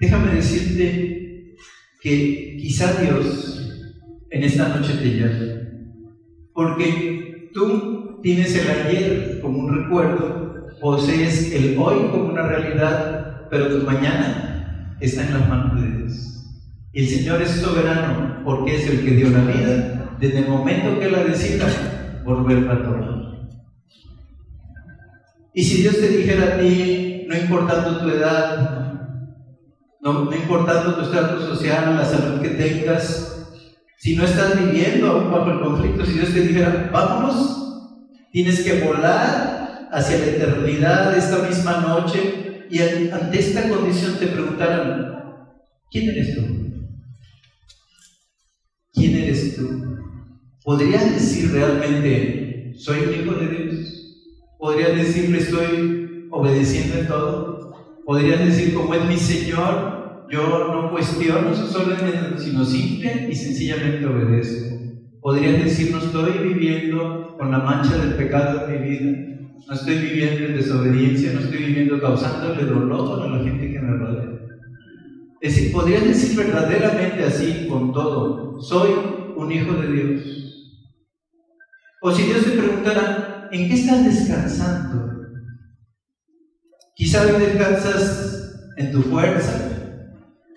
Déjame 0.00 0.34
decirte 0.34 1.56
que 2.00 2.56
quizá 2.60 3.00
Dios 3.00 3.86
en 4.30 4.42
esta 4.42 4.68
noche 4.68 4.94
te 4.94 5.16
llame. 5.16 5.62
Porque 6.54 7.50
tú 7.52 8.20
tienes 8.22 8.54
el 8.56 8.70
ayer 8.70 9.40
como 9.40 9.58
un 9.58 9.82
recuerdo, 9.82 10.41
posees 10.82 11.52
el 11.52 11.78
hoy 11.78 12.08
como 12.10 12.24
una 12.24 12.42
realidad, 12.42 13.46
pero 13.48 13.68
tu 13.68 13.86
mañana 13.86 14.96
está 15.00 15.22
en 15.22 15.32
las 15.32 15.48
manos 15.48 15.80
de 15.80 15.96
Dios. 15.96 16.44
El 16.92 17.08
Señor 17.08 17.40
es 17.40 17.50
soberano 17.52 18.42
porque 18.44 18.74
es 18.74 18.90
el 18.90 19.04
que 19.04 19.12
dio 19.12 19.30
la 19.30 19.44
vida 19.44 20.16
desde 20.18 20.40
el 20.40 20.48
momento 20.48 20.98
que 20.98 21.08
la 21.08 21.22
decida 21.22 21.66
volver 22.24 22.68
a 22.68 22.82
tomar. 22.82 23.12
Y 25.54 25.62
si 25.62 25.82
Dios 25.82 26.00
te 26.00 26.08
dijera 26.08 26.54
a 26.54 26.58
ti, 26.58 27.26
no 27.28 27.36
importando 27.36 27.98
tu 27.98 28.08
edad, 28.08 28.94
no, 30.00 30.34
importando 30.34 30.96
tu 30.96 31.02
estatus 31.02 31.44
social, 31.44 31.94
la 31.94 32.04
salud 32.04 32.40
que 32.40 32.48
tengas, 32.48 33.54
si 33.98 34.16
no 34.16 34.24
estás 34.24 34.58
viviendo 34.58 35.10
aún 35.10 35.30
bajo 35.30 35.50
el 35.52 35.60
conflicto, 35.60 36.04
si 36.04 36.14
Dios 36.14 36.32
te 36.32 36.40
dijera, 36.40 36.90
vámonos, 36.92 38.00
tienes 38.32 38.62
que 38.64 38.82
volar 38.82 39.51
hacia 39.92 40.18
la 40.18 40.26
eternidad 40.26 41.16
esta 41.16 41.46
misma 41.46 41.80
noche 41.80 42.66
y 42.70 42.80
ante 42.80 43.38
esta 43.38 43.68
condición 43.68 44.16
te 44.18 44.28
preguntaran, 44.28 45.18
¿quién 45.90 46.08
eres 46.08 46.34
tú? 46.34 46.40
¿Quién 48.94 49.16
eres 49.16 49.56
tú? 49.56 49.68
¿Podrías 50.64 51.12
decir 51.12 51.52
realmente, 51.52 52.72
soy 52.76 53.00
un 53.00 53.14
hijo 53.14 53.34
de 53.34 53.48
Dios? 53.48 53.92
¿Podrías 54.58 54.96
decirle, 54.96 55.38
estoy 55.38 56.28
obedeciendo 56.30 56.98
en 56.98 57.06
todo? 57.06 57.74
Podrías 58.06 58.40
decir, 58.40 58.72
como 58.72 58.94
es 58.94 59.04
mi 59.04 59.18
Señor, 59.18 60.26
yo 60.30 60.72
no 60.72 60.90
cuestiono 60.90 61.54
sus 61.54 61.74
órdenes, 61.76 62.42
sino 62.42 62.64
simple 62.64 63.28
y 63.30 63.34
sencillamente 63.34 64.06
obedezco. 64.06 64.74
Podrías 65.20 65.62
decir, 65.62 65.92
no 65.92 65.98
estoy 65.98 66.38
viviendo 66.38 67.36
con 67.38 67.50
la 67.50 67.58
mancha 67.58 67.98
del 67.98 68.14
pecado 68.14 68.66
en 68.66 68.72
mi 68.72 68.88
vida, 68.88 69.32
no 69.66 69.74
estoy 69.74 69.98
viviendo 69.98 70.46
en 70.46 70.56
desobediencia, 70.56 71.32
no 71.32 71.40
estoy 71.40 71.58
viviendo 71.58 72.00
causándole 72.00 72.64
dolor 72.64 73.22
a 73.22 73.36
la 73.36 73.44
gente 73.44 73.72
que 73.72 73.80
me 73.80 73.96
rodea. 73.96 74.32
Es 75.40 75.54
decir, 75.54 75.72
podrías 75.72 76.04
decir 76.04 76.36
verdaderamente 76.36 77.24
así 77.24 77.66
con 77.68 77.92
todo, 77.92 78.60
soy 78.60 78.90
un 79.36 79.50
hijo 79.50 79.72
de 79.74 79.92
Dios. 79.92 80.22
O 82.00 82.12
si 82.12 82.22
Dios 82.24 82.44
te 82.44 82.50
preguntara, 82.50 83.48
¿en 83.52 83.68
qué 83.68 83.74
estás 83.74 84.04
descansando? 84.04 85.10
Quizá 86.94 87.24
descansas 87.24 88.72
en 88.76 88.92
tu 88.92 89.02
fuerza, 89.02 89.96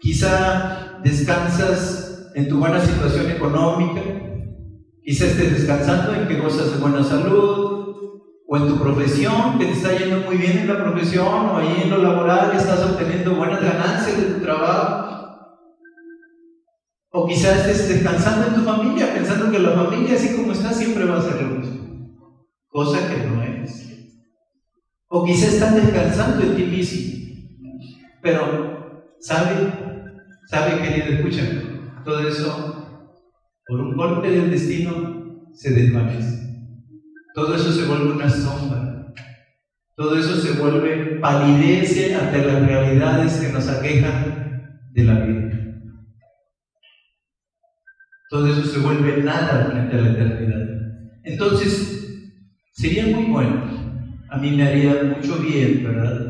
quizá 0.01 0.99
descansas 1.03 2.31
en 2.35 2.49
tu 2.49 2.57
buena 2.57 2.79
situación 2.79 3.31
económica, 3.31 4.01
quizá 5.03 5.25
estés 5.25 5.53
descansando 5.53 6.13
en 6.13 6.27
que 6.27 6.39
gozas 6.39 6.73
de 6.73 6.77
buena 6.77 7.03
salud, 7.03 7.64
en 8.57 8.67
tu 8.67 8.79
profesión, 8.79 9.57
que 9.57 9.65
te 9.65 9.71
está 9.71 9.97
yendo 9.97 10.21
muy 10.21 10.37
bien 10.37 10.59
en 10.59 10.67
la 10.67 10.83
profesión, 10.83 11.27
o 11.27 11.57
ahí 11.57 11.81
en 11.83 11.89
lo 11.89 11.97
laboral 11.97 12.51
estás 12.55 12.83
obteniendo 12.83 13.35
buenas 13.35 13.61
ganancias 13.61 14.17
de 14.17 14.33
tu 14.33 14.41
trabajo. 14.41 15.05
O 17.11 17.27
quizás 17.27 17.65
estés 17.65 17.87
descansando 17.87 18.47
en 18.47 18.55
tu 18.55 18.61
familia, 18.61 19.13
pensando 19.13 19.51
que 19.51 19.59
la 19.59 19.71
familia, 19.71 20.15
así 20.15 20.35
como 20.35 20.51
está, 20.51 20.73
siempre 20.73 21.05
va 21.05 21.17
a 21.17 21.21
ser 21.21 21.41
lo 21.41 21.59
mismo. 21.59 22.19
Cosa 22.67 23.09
que 23.09 23.25
no 23.25 23.41
es. 23.41 23.85
O 25.07 25.23
quizá 25.23 25.47
estás 25.47 25.75
descansando 25.75 26.43
en 26.43 26.55
ti 26.55 26.63
mismo. 26.63 27.15
Pero, 28.21 29.05
¿sabe? 29.19 29.71
¿Sabe, 30.47 30.81
querido? 30.81 31.07
Escúchame. 31.15 31.61
Todo 32.03 32.27
eso, 32.27 33.01
por 33.65 33.79
un 33.79 33.95
golpe 33.95 34.29
del 34.29 34.51
destino, 34.51 35.49
se 35.53 35.71
desvanece. 35.71 36.44
Todo 37.36 37.56
eso 37.56 37.71
se 37.71 37.86
vuelve 37.86 38.13
una 38.13 38.30
sombra. 38.30 39.13
Todo 39.95 40.17
eso 40.17 40.36
se 40.38 40.60
vuelve 40.60 41.19
palidez 41.19 42.19
ante 42.19 42.45
las 42.45 42.65
realidades 42.65 43.34
que 43.34 43.54
nos 43.54 43.67
aquejan 43.67 44.82
de 44.91 45.04
la 45.04 45.19
vida. 45.19 45.52
Todo 48.32 48.48
eso 48.48 48.63
se 48.63 48.80
vuelve 48.80 49.21
nada 49.21 49.69
frente 49.69 49.95
a 49.95 50.02
la 50.02 50.10
eternidad. 50.10 50.65
Entonces, 51.24 52.32
sería 52.74 53.06
muy 53.06 53.26
bueno 53.26 53.76
a 54.36 54.38
mí 54.38 54.52
me 54.52 54.67
haría 54.67 55.15
mucho 55.15 55.38
bien, 55.38 55.82
¿verdad? 55.84 56.30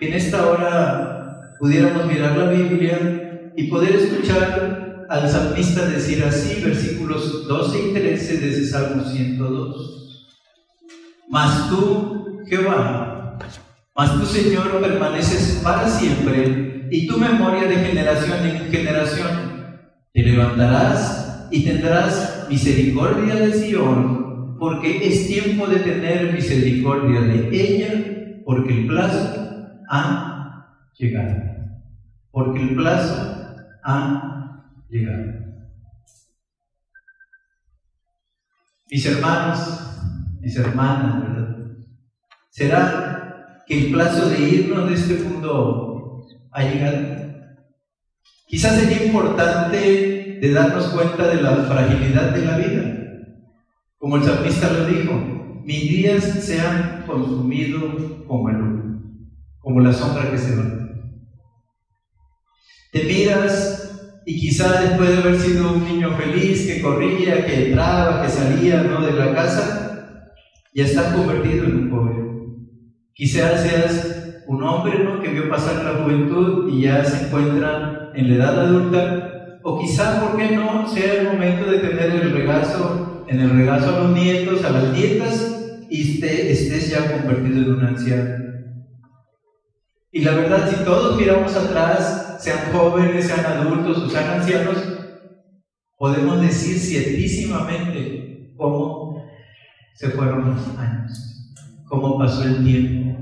Que 0.00 0.08
en 0.08 0.14
esta 0.14 0.46
hora 0.46 1.54
pudiéramos 1.60 2.06
mirar 2.06 2.36
la 2.36 2.50
Biblia 2.50 3.52
y 3.56 3.68
poder 3.68 3.94
escuchar 3.94 5.06
al 5.08 5.28
salmista 5.28 5.86
decir 5.86 6.24
así, 6.24 6.60
versículos 6.60 7.46
12 7.46 7.78
y 7.78 7.92
13 7.92 8.38
de 8.38 8.50
ese 8.50 8.66
Salmo 8.66 9.04
102. 9.04 10.09
Mas 11.30 11.68
tú, 11.68 12.42
Jehová, 12.48 13.38
mas 13.94 14.12
tú, 14.14 14.26
Señor, 14.26 14.80
permaneces 14.80 15.60
para 15.62 15.88
siempre 15.88 16.88
y 16.90 17.06
tu 17.06 17.18
memoria 17.18 17.68
de 17.68 17.76
generación 17.76 18.44
en 18.44 18.70
generación. 18.70 19.50
Te 20.12 20.24
levantarás 20.24 21.46
y 21.52 21.64
tendrás 21.64 22.46
misericordia 22.50 23.36
de 23.36 23.52
Sion 23.52 24.56
porque 24.58 25.06
es 25.06 25.28
tiempo 25.28 25.68
de 25.68 25.78
tener 25.78 26.32
misericordia 26.32 27.20
de 27.20 27.48
ella, 27.48 28.42
porque 28.44 28.80
el 28.80 28.86
plazo 28.88 29.78
ha 29.88 30.90
llegado. 30.98 31.36
Porque 32.32 32.60
el 32.60 32.74
plazo 32.74 33.54
ha 33.84 34.64
llegado. 34.88 35.32
Mis 38.90 39.06
hermanos, 39.06 39.89
mis 40.40 40.56
hermanas, 40.56 41.22
¿verdad? 41.22 41.56
¿Será 42.50 43.62
que 43.66 43.78
el 43.78 43.92
plazo 43.92 44.28
de 44.28 44.40
irnos 44.40 44.88
de 44.88 44.94
este 44.94 45.24
mundo 45.24 46.26
ha 46.50 46.62
llegado? 46.62 47.20
Quizás 48.46 48.80
sería 48.80 49.06
importante 49.06 50.38
de 50.40 50.52
darnos 50.52 50.86
cuenta 50.88 51.28
de 51.28 51.42
la 51.42 51.56
fragilidad 51.56 52.30
de 52.30 52.44
la 52.44 52.56
vida 52.56 53.00
como 54.00 54.16
el 54.16 54.24
salmista 54.24 54.72
lo 54.72 54.86
dijo, 54.86 55.12
mis 55.62 55.82
días 55.90 56.24
se 56.24 56.58
han 56.58 57.04
consumido 57.06 58.24
como 58.26 58.48
el 58.48 58.56
humo, 58.56 59.02
como 59.58 59.80
la 59.80 59.92
sombra 59.92 60.30
que 60.30 60.38
se 60.38 60.56
va. 60.56 60.64
Te 62.92 63.04
miras 63.04 64.22
y 64.24 64.40
quizá 64.40 64.80
después 64.80 65.10
de 65.10 65.18
haber 65.18 65.38
sido 65.38 65.74
un 65.74 65.84
niño 65.84 66.16
feliz 66.16 66.66
que 66.66 66.80
corría, 66.80 67.44
que 67.44 67.66
entraba, 67.66 68.22
que 68.22 68.30
salía 68.30 68.82
¿no? 68.84 69.04
de 69.04 69.12
la 69.12 69.34
casa, 69.34 69.89
ya 70.72 70.84
estás 70.84 71.14
convertido 71.14 71.64
en 71.64 71.76
un 71.76 71.90
joven. 71.90 72.20
Quizás 73.14 73.62
seas 73.62 74.42
un 74.46 74.62
hombre 74.62 75.04
¿no? 75.04 75.20
que 75.20 75.28
vio 75.28 75.48
pasar 75.48 75.84
la 75.84 76.02
juventud 76.02 76.68
y 76.72 76.82
ya 76.82 77.04
se 77.04 77.26
encuentra 77.26 78.10
en 78.14 78.28
la 78.28 78.34
edad 78.34 78.60
adulta 78.60 79.60
O 79.62 79.78
quizá, 79.78 80.20
¿por 80.20 80.36
qué 80.38 80.56
no? 80.56 80.88
Sea 80.88 81.20
el 81.20 81.28
momento 81.28 81.70
de 81.70 81.78
tener 81.78 82.10
el 82.10 82.32
regazo, 82.32 83.24
en 83.28 83.40
el 83.40 83.50
regazo 83.50 83.94
a 83.94 84.00
los 84.00 84.10
nietos, 84.10 84.64
a 84.64 84.70
las 84.70 84.92
nietas, 84.92 85.86
y 85.90 86.24
estés 86.24 86.90
ya 86.90 87.12
convertido 87.12 87.58
en 87.58 87.74
un 87.74 87.84
anciano. 87.84 88.34
Y 90.12 90.22
la 90.22 90.32
verdad, 90.32 90.68
si 90.70 90.84
todos 90.84 91.16
miramos 91.16 91.54
atrás, 91.54 92.38
sean 92.40 92.72
jóvenes, 92.72 93.26
sean 93.26 93.44
adultos 93.44 93.98
o 93.98 94.08
sean 94.08 94.40
ancianos, 94.40 94.76
podemos 95.98 96.40
decir 96.40 96.78
ciertísimamente 96.78 98.54
cómo 98.56 99.09
se 100.00 100.08
fueron 100.08 100.48
los 100.48 100.78
años, 100.78 101.54
cómo 101.84 102.18
pasó 102.18 102.44
el 102.44 102.64
tiempo. 102.64 103.18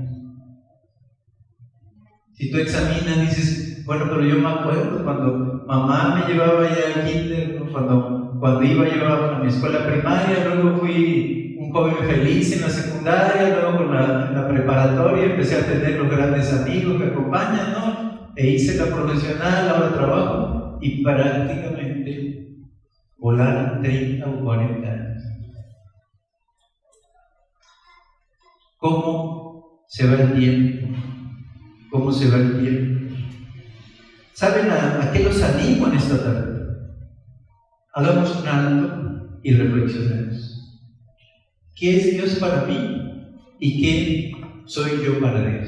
Si 2.31 2.49
tú 2.49 2.57
examinas, 2.57 3.19
dices, 3.19 3.83
bueno, 3.85 4.05
pero 4.07 4.23
yo 4.23 4.37
me 4.37 4.47
acuerdo 4.47 5.03
cuando 5.03 5.65
mamá 5.67 6.15
me 6.15 6.33
llevaba 6.33 6.69
ya 6.69 7.01
al 7.01 7.05
kinder, 7.05 7.59
cuando, 7.69 8.37
cuando 8.39 8.63
iba 8.63 8.87
yo 8.87 9.13
a 9.13 9.39
mi 9.39 9.49
escuela 9.49 9.85
primaria, 9.85 10.45
luego 10.47 10.77
fui 10.77 11.57
un 11.59 11.69
joven 11.69 11.97
feliz 11.97 12.55
en 12.55 12.61
la 12.61 12.69
secundaria, 12.69 13.59
luego 13.59 13.79
con 13.79 13.93
la, 13.93 14.31
la 14.31 14.47
preparatoria 14.47 15.25
empecé 15.25 15.57
a 15.57 15.65
tener 15.65 15.99
los 15.99 16.09
grandes 16.09 16.53
amigos 16.53 16.95
que 16.95 17.09
acompañan, 17.09 17.73
¿no? 17.73 18.31
E 18.37 18.51
hice 18.51 18.77
la 18.77 18.95
profesional, 18.95 19.67
ahora 19.67 19.93
trabajo, 19.93 20.77
y 20.79 21.03
prácticamente 21.03 22.55
volaron 23.17 23.81
30 23.81 24.29
o 24.29 24.43
40 24.45 24.87
años. 24.87 25.08
¿Cómo 28.79 29.83
se 29.89 30.07
va 30.07 30.21
el 30.21 30.33
tiempo? 30.39 30.87
¿Cómo 31.91 32.13
se 32.13 32.29
va 32.29 32.37
el 32.37 32.61
tiempo? 32.61 33.15
¿Saben 34.33 34.71
a, 34.71 35.11
qué 35.11 35.21
los 35.21 35.41
animo 35.43 35.87
en 35.87 35.95
esta 35.95 36.23
tarde? 36.23 36.77
Hagamos 37.93 38.39
un 38.39 38.47
alto 38.47 39.39
y 39.43 39.53
reflexionemos. 39.53 40.79
¿Qué 41.75 41.97
es 41.97 42.11
Dios 42.13 42.35
para 42.35 42.63
mí 42.63 43.33
y 43.59 43.81
qué 43.81 44.31
soy 44.65 45.03
yo 45.03 45.19
para 45.19 45.45
Dios? 45.45 45.67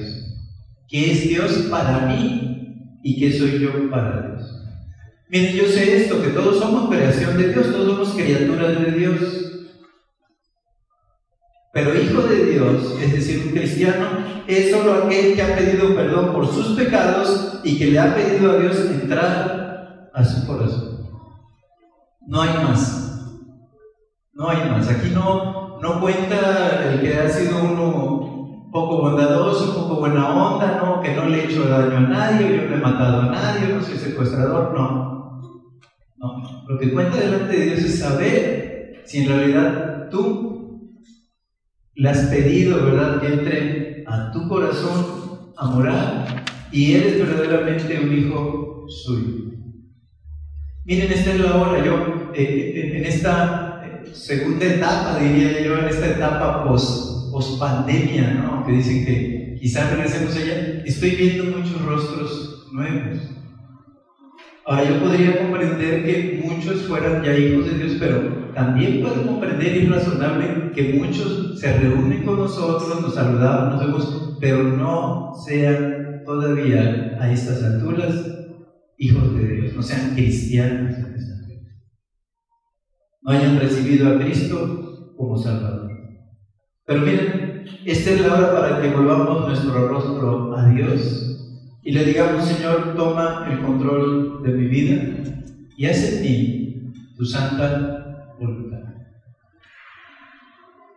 ¿Qué 0.88 1.12
es 1.12 1.28
Dios 1.28 1.52
para 1.70 2.06
mí 2.06 2.98
y 3.04 3.20
qué 3.20 3.38
soy 3.38 3.60
yo 3.60 3.90
para 3.90 4.22
Dios? 4.22 4.64
Miren, 5.28 5.54
yo 5.54 5.66
sé 5.66 5.98
esto, 5.98 6.22
que 6.22 6.30
todos 6.30 6.60
somos 6.60 6.90
creación 6.90 7.38
de 7.38 7.52
Dios, 7.52 7.72
todos 7.74 7.88
somos 7.88 8.14
criaturas 8.14 8.86
de 8.86 8.92
Dios. 8.92 9.52
Pero 11.74 11.94
Dios, 12.32 12.98
es 13.02 13.14
decir, 13.14 13.44
un 13.46 13.52
cristiano, 13.54 14.06
es 14.48 14.72
solo 14.72 15.06
aquel 15.06 15.36
que 15.36 15.42
ha 15.42 15.56
pedido 15.56 15.96
perdón 15.96 16.34
por 16.34 16.48
sus 16.48 16.76
pecados 16.78 17.60
y 17.64 17.78
que 17.78 17.92
le 17.92 18.00
ha 18.00 18.16
pedido 18.16 18.52
a 18.52 18.56
Dios 18.58 18.78
entrar 18.90 20.10
a 20.14 20.24
su 20.24 20.46
corazón. 20.48 21.08
No 22.28 22.42
hay 22.42 22.54
más. 22.64 23.30
No 24.34 24.50
hay 24.50 24.70
más. 24.70 24.90
Aquí 24.90 25.10
no, 25.14 25.80
no 25.80 26.00
cuenta 26.00 26.92
el 26.92 27.02
que 27.02 27.18
ha 27.18 27.30
sido 27.30 27.64
uno 27.64 28.70
poco 28.72 29.02
bondadoso, 29.02 29.76
poco 29.76 30.00
buena 30.00 30.30
onda, 30.30 30.80
no, 30.82 31.02
que 31.02 31.14
no 31.14 31.26
le 31.26 31.42
he 31.42 31.46
hecho 31.46 31.68
daño 31.68 31.98
a 31.98 32.00
nadie, 32.00 32.56
yo 32.56 32.70
no 32.70 32.76
he 32.76 32.80
matado 32.80 33.22
a 33.22 33.26
nadie, 33.26 33.74
no 33.74 33.82
soy 33.82 33.98
secuestrador, 33.98 34.74
no. 34.74 35.12
No. 36.18 36.64
Lo 36.68 36.80
que 36.80 36.94
cuenta 36.94 37.18
delante 37.18 37.58
de 37.58 37.66
Dios 37.66 37.80
es 37.80 38.00
saber 38.00 39.02
si 39.06 39.24
en 39.24 39.28
realidad 39.28 40.08
tú 40.10 40.51
le 42.02 42.10
has 42.10 42.26
pedido, 42.32 42.84
¿verdad?, 42.84 43.22
que 43.22 43.28
entre 43.28 44.04
a 44.08 44.32
tu 44.32 44.48
corazón 44.50 45.54
a 45.56 45.68
morar 45.68 46.46
y 46.72 46.96
eres 46.96 47.20
verdaderamente 47.20 48.00
un 48.04 48.18
hijo 48.18 48.86
suyo. 48.90 49.52
Miren, 50.84 51.12
esta 51.12 51.32
es 51.32 51.40
la 51.40 51.58
hora, 51.58 51.86
yo 51.86 52.32
eh, 52.34 52.74
eh, 52.76 52.98
en 52.98 53.06
esta 53.06 53.84
eh, 53.86 54.10
segunda 54.16 54.66
etapa, 54.66 55.20
diría 55.20 55.62
yo, 55.62 55.78
en 55.78 55.90
esta 55.90 56.08
etapa 56.08 56.64
post, 56.64 57.32
post 57.32 57.60
pandemia, 57.60 58.34
¿no? 58.34 58.66
Que 58.66 58.72
dicen 58.72 59.06
que 59.06 59.58
quizás 59.62 59.92
regresemos 59.92 60.36
allá, 60.36 60.82
estoy 60.84 61.12
viendo 61.12 61.56
muchos 61.56 61.80
rostros 61.86 62.68
nuevos. 62.72 63.20
Ahora 64.66 64.90
yo 64.90 65.00
podría 65.02 65.38
comprender 65.38 66.04
que 66.04 66.42
muchos 66.44 66.82
fueran 66.82 67.22
ya 67.24 67.38
hijos 67.38 67.68
de 67.68 67.78
Dios, 67.78 67.98
pero 68.00 68.41
también 68.54 69.02
puedo 69.02 69.26
comprender 69.26 69.76
y 69.76 69.80
es 69.80 69.90
razonable 69.90 70.72
que 70.74 70.94
muchos 70.94 71.60
se 71.60 71.78
reúnen 71.78 72.24
con 72.24 72.38
nosotros, 72.38 73.02
nos 73.02 73.16
saludamos, 73.16 73.76
nos 73.76 73.86
vemos, 73.86 74.38
pero 74.40 74.64
no 74.64 75.34
sean 75.46 76.22
todavía 76.26 77.18
a 77.20 77.32
estas 77.32 77.64
alturas 77.64 78.14
hijos 78.98 79.36
de 79.36 79.48
Dios, 79.48 79.76
no 79.76 79.82
sean 79.82 80.14
cristianos 80.14 80.96
No 83.24 83.32
hayan 83.32 83.60
recibido 83.60 84.10
a 84.10 84.20
Cristo 84.20 85.14
como 85.18 85.38
Salvador. 85.38 85.92
Pero 86.86 87.02
miren, 87.02 87.64
esta 87.86 88.12
es 88.12 88.22
la 88.22 88.34
hora 88.34 88.52
para 88.54 88.82
que 88.82 88.90
volvamos 88.90 89.48
nuestro 89.48 89.88
rostro 89.88 90.56
a 90.56 90.70
Dios 90.70 91.22
y 91.84 91.92
le 91.92 92.06
digamos, 92.06 92.46
Señor, 92.46 92.96
toma 92.96 93.48
el 93.50 93.60
control 93.62 94.44
de 94.44 94.54
mi 94.54 94.68
vida 94.68 95.02
y 95.78 95.86
haz 95.86 96.14
en 96.14 96.22
mí 96.22 96.94
tu 97.18 97.26
santa 97.26 98.01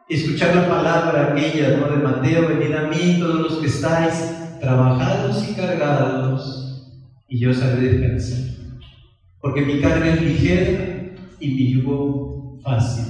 escuchar 0.08 0.54
la 0.54 0.68
palabra 0.68 1.32
aquella 1.32 1.76
¿no? 1.76 1.88
de 1.88 1.96
Mateo, 1.96 2.48
venid 2.48 2.74
a 2.74 2.88
mí 2.88 3.18
todos 3.18 3.40
los 3.40 3.58
que 3.58 3.66
estáis 3.66 4.58
trabajados 4.60 5.48
y 5.48 5.54
cargados, 5.54 6.94
y 7.28 7.38
yo 7.38 7.50
os 7.50 7.62
haré 7.62 7.88
descansar. 7.88 8.38
Porque 9.40 9.62
mi 9.62 9.80
carga 9.80 10.14
es 10.14 10.22
ligera 10.22 11.14
y 11.38 11.48
mi 11.48 11.72
yugo 11.72 12.58
fácil. 12.62 13.04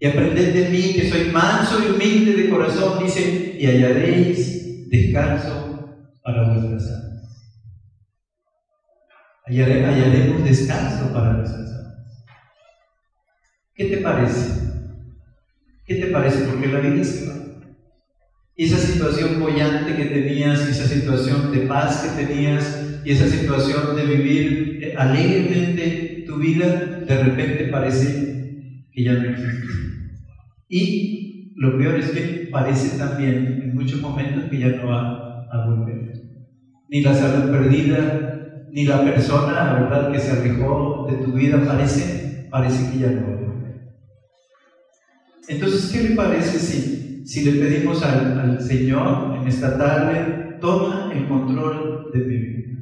Y 0.00 0.06
aprended 0.06 0.52
de 0.52 0.70
mí 0.70 0.94
que 0.94 1.08
soy 1.08 1.30
manso 1.30 1.78
y 1.82 1.90
humilde 1.92 2.34
de 2.34 2.50
corazón, 2.50 3.02
dice, 3.02 3.56
y 3.58 3.66
hallaréis 3.66 4.88
descanso 4.88 5.96
para 6.22 6.48
vuestras 6.48 6.86
almas. 6.86 7.44
hallaremos 9.46 10.44
descanso 10.44 11.12
para 11.12 11.34
nuestras 11.34 11.70
almas. 11.70 12.24
¿Qué 13.74 13.84
te 13.84 13.96
parece? 13.98 14.61
¿Qué 15.86 15.96
te 15.96 16.06
parece? 16.06 16.44
Porque 16.44 16.68
la 16.68 16.80
vida 16.80 17.02
va. 17.28 17.42
Y 18.54 18.64
esa 18.64 18.78
situación 18.78 19.40
bollante 19.40 19.96
que 19.96 20.04
tenías, 20.04 20.66
y 20.66 20.70
esa 20.70 20.86
situación 20.86 21.52
de 21.52 21.60
paz 21.60 22.14
que 22.16 22.24
tenías, 22.24 23.00
y 23.04 23.10
esa 23.10 23.26
situación 23.26 23.96
de 23.96 24.04
vivir 24.04 24.78
eh, 24.82 24.94
alegremente 24.96 26.24
tu 26.26 26.38
vida, 26.38 26.68
de 27.06 27.22
repente 27.24 27.64
parece 27.64 28.86
que 28.92 29.02
ya 29.02 29.14
no 29.14 29.30
existe. 29.30 29.66
Y 30.68 31.52
lo 31.56 31.76
peor 31.76 31.96
es 31.96 32.10
que 32.10 32.48
parece 32.52 32.96
también 32.98 33.60
en 33.62 33.74
muchos 33.74 34.00
momentos 34.00 34.44
que 34.44 34.58
ya 34.58 34.68
no 34.68 34.88
va 34.88 35.46
a 35.50 35.66
volver. 35.66 36.12
Ni 36.88 37.02
la 37.02 37.14
salud 37.14 37.50
perdida, 37.50 38.66
ni 38.70 38.84
la 38.84 39.04
persona, 39.04 39.52
la 39.52 39.72
verdad, 39.74 40.12
que 40.12 40.18
se 40.18 40.30
alejó 40.30 41.06
de 41.10 41.24
tu 41.24 41.32
vida, 41.32 41.62
parece, 41.64 42.48
parece 42.50 42.90
que 42.90 42.98
ya 42.98 43.10
no 43.10 43.22
volverá. 43.22 43.41
Entonces, 45.48 45.90
¿qué 45.90 46.08
le 46.08 46.14
parece 46.14 46.58
si, 46.58 47.26
si 47.26 47.44
le 47.44 47.60
pedimos 47.60 48.02
al, 48.02 48.60
Señor 48.60 49.36
en 49.36 49.48
esta 49.48 49.76
tarde, 49.76 50.58
toma 50.60 51.10
el 51.12 51.26
control 51.26 52.10
de 52.12 52.18
mi 52.20 52.36
vida? 52.36 52.78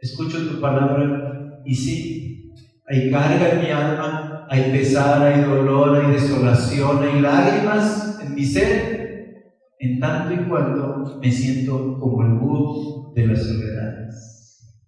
Escucho 0.00 0.46
tu 0.46 0.60
palabra 0.60 1.62
y 1.64 1.74
sí, 1.74 2.52
hay 2.86 3.10
carga 3.10 3.52
en 3.52 3.60
mi 3.60 3.70
alma, 3.70 4.46
hay 4.50 4.70
pesar, 4.70 5.22
hay 5.22 5.42
dolor, 5.42 5.96
hay 5.96 6.12
desolación, 6.12 7.02
hay 7.02 7.20
lágrimas 7.20 8.18
en 8.22 8.34
mi 8.34 8.44
ser, 8.44 9.54
en 9.80 9.98
tanto 9.98 10.34
y 10.34 10.46
cuanto 10.46 11.18
me 11.20 11.32
siento 11.32 11.98
como 11.98 12.22
el 12.22 12.34
búho 12.34 13.12
de 13.14 13.26
las 13.28 13.42
soledades. 13.42 14.84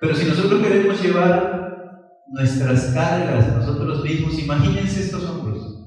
Pero 0.00 0.14
si 0.14 0.28
nosotros 0.28 0.62
queremos 0.62 1.02
llevar 1.02 1.60
nuestras 2.28 2.92
cargas 2.94 3.56
nosotros 3.56 4.04
mismos, 4.04 4.38
imagínense 4.38 5.00
estos 5.00 5.24
hombros 5.28 5.79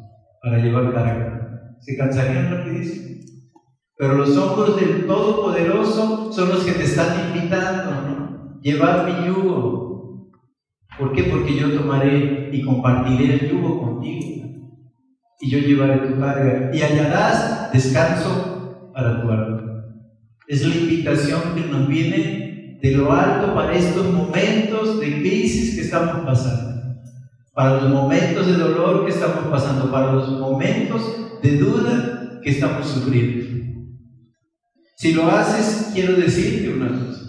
para 0.44 0.58
llevar 0.58 0.94
carga. 0.94 1.78
Se 1.80 1.96
cansarían 1.96 2.52
rapidísimo. 2.52 3.22
Pero 3.98 4.16
los 4.16 4.36
ojos 4.38 4.76
del 4.76 5.08
Todopoderoso 5.08 6.34
son 6.34 6.50
los 6.50 6.66
que 6.66 6.74
te 6.74 6.84
están 6.84 7.30
invitando, 7.30 7.92
¿no? 7.92 8.60
Llevar 8.62 9.06
mi 9.06 9.28
yugo. 9.28 10.32
¿Por 11.00 11.14
qué? 11.14 11.24
Porque 11.24 11.56
yo 11.56 11.72
tomaré 11.72 12.50
y 12.52 12.62
compartiré 12.62 13.36
el 13.36 13.52
yugo 13.52 13.80
contigo. 13.80 14.46
Y 15.40 15.50
yo 15.50 15.60
llevaré 15.60 16.08
tu 16.08 16.20
carga. 16.20 16.72
Y 16.74 16.82
hallarás 16.82 17.72
descanso 17.72 18.92
para 18.94 19.22
tu 19.22 19.30
alma. 19.30 19.86
Es 20.48 20.68
la 20.68 20.76
invitación 20.76 21.56
que 21.56 21.62
nos 21.62 21.88
viene 21.88 22.80
de 22.82 22.92
lo 22.92 23.14
alto 23.14 23.56
para 23.56 23.74
estos 23.74 24.12
momentos 24.12 25.00
de 25.00 25.20
crisis 25.22 25.76
que 25.76 25.82
estamos 25.82 26.26
pasando 26.26 26.73
para 27.54 27.82
los 27.82 27.90
momentos 27.92 28.48
de 28.48 28.54
dolor 28.54 29.06
que 29.06 29.12
estamos 29.12 29.46
pasando, 29.46 29.92
para 29.92 30.14
los 30.14 30.30
momentos 30.40 31.42
de 31.42 31.58
duda 31.58 32.40
que 32.42 32.50
estamos 32.50 32.88
sufriendo. 32.88 33.44
Si 34.98 35.14
lo 35.14 35.30
haces, 35.30 35.92
quiero 35.94 36.14
decirte 36.14 36.74
una 36.74 36.88
cosa. 36.88 37.22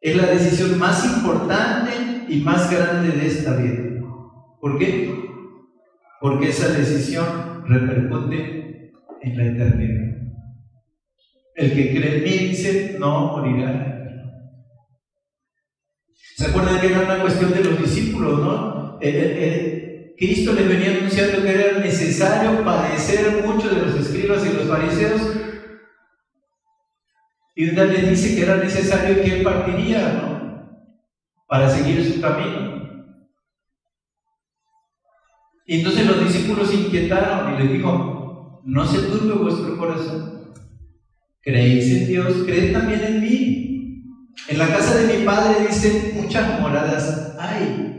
Es 0.00 0.16
la 0.16 0.26
decisión 0.26 0.78
más 0.78 1.04
importante 1.04 2.26
y 2.28 2.40
más 2.40 2.70
grande 2.70 3.16
de 3.16 3.26
esta 3.26 3.56
vida. 3.56 4.00
¿Por 4.60 4.78
qué? 4.78 5.14
Porque 6.20 6.48
esa 6.48 6.68
decisión 6.68 7.64
repercute 7.66 8.92
en 9.22 9.36
la 9.36 9.44
eternidad. 9.46 10.14
El 11.54 11.72
que 11.72 11.94
cree 11.94 12.16
en 12.16 12.24
mí 12.24 12.48
dice, 12.48 12.96
no 12.98 13.32
morirá. 13.32 13.90
¿Se 16.36 16.46
acuerdan 16.46 16.80
que 16.80 16.88
era 16.88 17.02
una 17.02 17.20
cuestión 17.20 17.52
de 17.52 17.62
los 17.62 17.78
discípulos, 17.78 18.40
no? 18.40 18.83
Cristo 19.00 20.52
les 20.52 20.68
venía 20.68 20.96
anunciando 20.96 21.42
que 21.42 21.54
era 21.54 21.78
necesario 21.80 22.64
padecer 22.64 23.44
mucho 23.44 23.68
de 23.68 23.82
los 23.82 23.94
escribas 23.96 24.44
y 24.46 24.52
los 24.52 24.68
fariseos. 24.68 25.20
Y 27.56 27.68
un 27.68 27.74
día 27.74 27.84
les 27.84 28.10
dice 28.10 28.34
que 28.34 28.42
era 28.42 28.56
necesario 28.56 29.22
que 29.22 29.36
él 29.36 29.42
partiría, 29.42 30.12
¿no? 30.12 30.94
Para 31.46 31.68
seguir 31.70 32.04
su 32.04 32.20
camino. 32.20 32.74
Y 35.66 35.78
entonces 35.78 36.06
los 36.06 36.24
discípulos 36.24 36.68
se 36.68 36.76
inquietaron 36.76 37.54
y 37.54 37.62
les 37.62 37.72
dijo, 37.72 38.60
no 38.64 38.86
se 38.86 38.98
turbe 39.08 39.34
vuestro 39.34 39.76
corazón. 39.78 40.52
Creéis 41.40 41.90
en 41.92 42.06
Dios, 42.06 42.34
creed 42.44 42.72
también 42.72 43.02
en 43.02 43.20
mí. 43.20 44.04
En 44.48 44.58
la 44.58 44.68
casa 44.68 44.96
de 44.96 45.18
mi 45.18 45.24
padre 45.24 45.66
dicen 45.66 46.12
muchas 46.14 46.60
moradas 46.60 47.36
hay. 47.38 47.93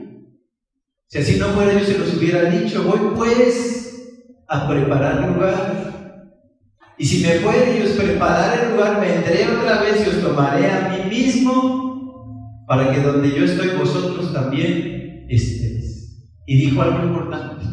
Si 1.07 1.17
así 1.19 1.37
no 1.37 1.47
fuera, 1.47 1.73
yo 1.73 1.85
se 1.85 1.97
los 1.97 2.13
hubiera 2.15 2.49
dicho. 2.49 2.83
Voy 2.83 2.99
pues 3.15 4.43
a 4.47 4.67
preparar 4.67 5.29
lugar. 5.29 5.85
Y 6.97 7.05
si 7.05 7.23
me 7.23 7.39
fuere 7.39 7.77
y 7.77 7.81
os 7.83 7.91
preparar 7.91 8.59
el 8.59 8.71
lugar, 8.71 9.01
vendré 9.01 9.47
otra 9.49 9.81
vez 9.81 10.05
y 10.05 10.09
os 10.09 10.21
tomaré 10.21 10.71
a 10.71 10.89
mí 10.89 11.09
mismo 11.09 12.63
para 12.67 12.91
que 12.91 13.01
donde 13.01 13.35
yo 13.35 13.43
estoy 13.43 13.77
vosotros 13.77 14.33
también 14.33 15.25
estéis. 15.29 16.31
Y 16.47 16.57
dijo 16.57 16.81
algo 16.81 17.03
importante. 17.05 17.65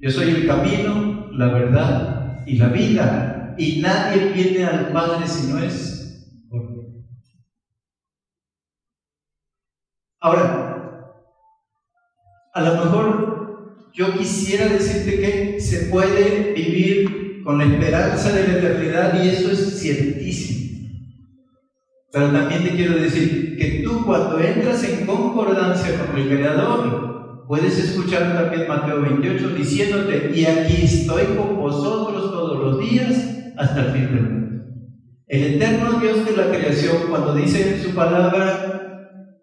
Yo 0.00 0.10
soy 0.10 0.30
el 0.30 0.46
camino, 0.46 1.30
la 1.32 1.46
verdad 1.48 2.44
y 2.46 2.56
la 2.56 2.68
vida. 2.68 3.54
Y 3.58 3.80
nadie 3.80 4.32
viene 4.32 4.64
al 4.64 4.92
Padre 4.92 5.26
si 5.26 5.48
no 5.48 5.58
es 5.58 5.98
Ahora, 10.20 10.67
a 12.58 12.62
lo 12.62 12.84
mejor 12.84 13.90
yo 13.94 14.12
quisiera 14.18 14.66
decirte 14.66 15.20
que 15.20 15.60
se 15.60 15.86
puede 15.86 16.52
vivir 16.54 17.42
con 17.44 17.58
la 17.58 17.64
esperanza 17.64 18.32
de 18.32 18.48
la 18.48 18.58
eternidad 18.58 19.22
y 19.22 19.28
eso 19.28 19.50
es 19.52 19.80
ciertísimo. 19.80 20.58
Pero 22.12 22.30
también 22.32 22.64
te 22.64 22.70
quiero 22.70 22.96
decir 22.96 23.56
que 23.56 23.82
tú 23.84 24.04
cuando 24.04 24.40
entras 24.40 24.82
en 24.84 25.06
concordancia 25.06 26.04
con 26.04 26.20
el 26.20 26.28
Creador, 26.28 27.44
puedes 27.46 27.78
escuchar 27.78 28.34
también 28.34 28.68
Mateo 28.68 29.02
28 29.02 29.50
diciéndote, 29.50 30.32
y 30.34 30.44
aquí 30.44 30.82
estoy 30.82 31.24
con 31.36 31.56
vosotros 31.56 32.32
todos 32.32 32.58
los 32.58 32.80
días 32.80 33.52
hasta 33.56 33.86
el 33.86 33.92
fin 33.92 34.06
del 34.14 34.22
mundo. 34.22 34.64
El 35.28 35.54
eterno 35.54 36.00
Dios 36.00 36.24
de 36.24 36.36
la 36.36 36.48
creación, 36.48 36.96
cuando 37.08 37.34
dice 37.34 37.74
en 37.74 37.82
su 37.82 37.94
palabra, 37.94 38.77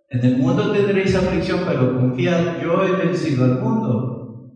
en 0.10 0.26
el 0.26 0.38
mundo 0.38 0.72
tendréis 0.72 1.16
aflicción, 1.16 1.62
pero 1.68 2.00
confiad, 2.00 2.62
yo 2.62 2.84
he 2.86 3.06
vencido 3.06 3.46
al 3.46 3.62
mundo. 3.62 4.52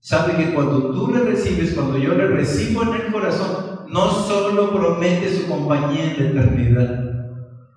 Sabe 0.00 0.36
que 0.36 0.54
cuando 0.54 0.90
tú 0.92 1.12
le 1.12 1.20
recibes, 1.20 1.72
cuando 1.72 1.98
yo 1.98 2.14
le 2.14 2.26
recibo 2.26 2.82
en 2.82 2.94
el 2.94 3.12
corazón, 3.12 3.86
no 3.90 4.10
solo 4.10 4.72
promete 4.72 5.30
su 5.30 5.46
compañía 5.46 6.14
en 6.16 6.34
la 6.34 6.42
eternidad, 6.42 7.04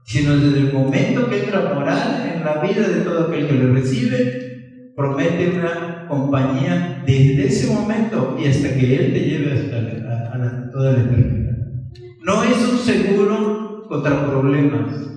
sino 0.04 0.38
desde 0.38 0.60
el 0.60 0.74
momento 0.74 1.30
que 1.30 1.44
entra 1.44 1.60
a 1.60 1.74
morar 1.74 2.34
en 2.36 2.44
la 2.44 2.62
vida 2.62 2.88
de 2.88 3.02
todo 3.02 3.28
aquel 3.28 3.48
que 3.48 3.54
le 3.54 3.72
recibe, 3.72 4.94
promete 4.96 5.58
una 5.58 6.08
compañía 6.08 7.04
desde 7.06 7.48
ese 7.48 7.74
momento 7.74 8.38
y 8.40 8.48
hasta 8.48 8.74
que 8.74 8.96
Él 8.96 9.14
te 9.14 9.20
lleve 9.20 9.54
hasta 9.54 10.72
toda 10.72 10.94
la 10.94 11.04
eternidad. 11.04 11.58
No 12.24 12.44
es 12.44 12.58
un 12.58 12.78
seguro 12.80 13.86
contra 13.88 14.26
problemas, 14.26 15.17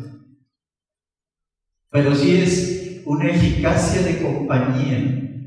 pero 1.90 2.14
sí 2.14 2.36
es 2.36 3.02
una 3.04 3.30
eficacia 3.30 4.02
de 4.02 4.22
compañía 4.22 4.98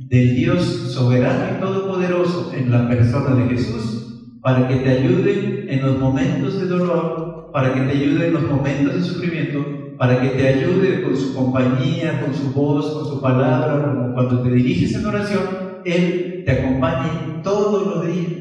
del 0.07 0.35
Dios 0.35 0.63
soberano 0.93 1.57
y 1.57 1.61
todopoderoso 1.61 2.51
en 2.53 2.71
la 2.71 2.87
persona 2.87 3.35
de 3.35 3.55
Jesús 3.55 4.03
para 4.41 4.67
que 4.67 4.75
te 4.75 4.89
ayude 4.89 5.73
en 5.73 5.81
los 5.81 5.97
momentos 5.97 6.59
de 6.59 6.67
dolor, 6.67 7.49
para 7.53 7.73
que 7.73 7.79
te 7.81 7.91
ayude 7.91 8.27
en 8.27 8.33
los 8.33 8.43
momentos 8.43 8.93
de 8.93 9.01
sufrimiento, 9.01 9.95
para 9.97 10.21
que 10.21 10.29
te 10.29 10.47
ayude 10.49 11.01
con 11.01 11.15
su 11.15 11.33
compañía, 11.33 12.21
con 12.21 12.35
su 12.35 12.51
voz, 12.51 12.91
con 12.91 13.05
su 13.05 13.21
palabra, 13.21 14.11
cuando 14.13 14.41
te 14.41 14.51
diriges 14.51 14.95
en 14.95 15.05
oración, 15.05 15.43
Él 15.85 16.43
te 16.45 16.51
acompañe 16.51 17.41
todos 17.41 17.87
los 17.87 18.05
días. 18.05 18.33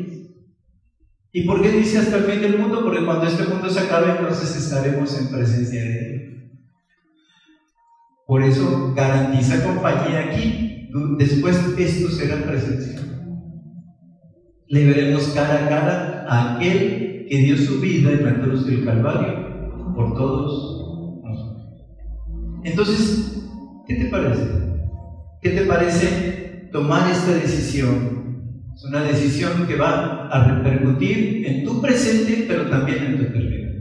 ¿Y 1.30 1.44
por 1.44 1.62
qué 1.62 1.70
dice 1.70 1.98
hasta 1.98 2.16
el 2.16 2.24
fin 2.24 2.42
del 2.42 2.58
mundo? 2.58 2.82
Porque 2.84 3.04
cuando 3.04 3.26
este 3.26 3.44
mundo 3.44 3.70
se 3.70 3.80
acabe, 3.80 4.10
entonces 4.18 4.56
estaremos 4.56 5.18
en 5.18 5.28
presencia 5.28 5.82
de 5.82 5.98
Él. 5.98 6.11
Por 8.26 8.42
eso 8.42 8.92
garantiza 8.94 9.64
compañía 9.64 10.26
aquí. 10.30 10.88
Después 11.18 11.56
esto 11.78 12.08
será 12.10 12.36
presencial. 12.46 13.02
Le 14.68 14.86
veremos 14.86 15.28
cara 15.28 15.64
a 15.64 15.68
cara 15.68 16.26
a 16.28 16.54
aquel 16.54 17.26
que 17.28 17.38
dio 17.38 17.56
su 17.56 17.80
vida 17.80 18.12
en 18.12 18.24
la 18.24 18.40
cruz 18.40 18.66
del 18.66 18.84
Calvario 18.84 19.92
por 19.94 20.14
todos 20.14 21.22
nosotros. 21.22 21.62
Entonces, 22.64 23.42
¿qué 23.86 23.96
te 23.96 24.04
parece? 24.06 24.42
¿Qué 25.40 25.50
te 25.50 25.62
parece 25.62 26.68
tomar 26.72 27.10
esta 27.10 27.32
decisión? 27.32 28.62
Es 28.74 28.84
una 28.84 29.02
decisión 29.02 29.66
que 29.66 29.76
va 29.76 30.28
a 30.28 30.54
repercutir 30.54 31.46
en 31.46 31.64
tu 31.64 31.80
presente, 31.80 32.44
pero 32.48 32.70
también 32.70 33.04
en 33.04 33.16
tu 33.18 33.22
eternidad. 33.24 33.72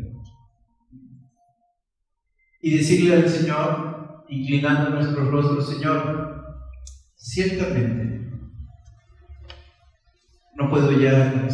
Y 2.62 2.78
decirle 2.78 3.16
al 3.16 3.30
Señor, 3.30 3.91
inclinando 4.32 4.90
nuestros 4.92 5.28
rostros, 5.28 5.70
Señor, 5.70 6.66
ciertamente 7.16 8.12
no 10.56 10.70
puedo 10.70 10.92
ya 10.92 11.32
con. 11.32 11.50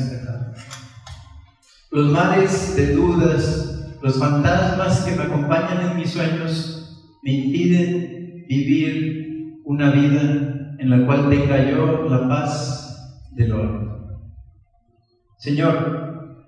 Los 1.90 2.12
mares 2.12 2.76
de 2.76 2.94
dudas, 2.94 3.98
los 4.02 4.20
fantasmas 4.20 5.02
que 5.02 5.16
me 5.16 5.24
acompañan 5.24 5.92
en 5.92 5.98
mis 5.98 6.12
sueños 6.12 7.18
me 7.24 7.32
impiden 7.32 8.46
vivir 8.48 9.62
una 9.64 9.92
vida 9.92 10.76
en 10.78 10.90
la 10.90 11.06
cual 11.06 11.30
tenga 11.30 11.70
yo 11.70 12.08
la 12.10 12.28
paz 12.28 13.26
del 13.32 13.54
oro. 13.54 14.22
Señor, 15.38 16.46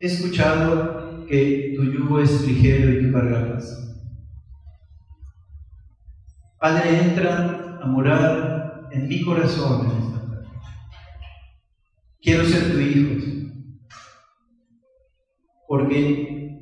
he 0.00 0.06
escuchado 0.06 1.26
que 1.26 1.74
tu 1.76 1.84
yugo 1.84 2.20
es 2.20 2.46
ligero 2.46 2.90
y 2.90 3.06
tu 3.06 3.12
carga. 3.12 3.58
Padre, 6.60 7.00
entra 7.00 7.78
a 7.80 7.86
morar 7.86 8.88
en 8.92 9.08
mi 9.08 9.22
corazón. 9.22 10.36
Quiero 12.20 12.44
ser 12.44 12.72
tu 12.72 12.78
hijo, 12.78 13.48
porque 15.66 16.60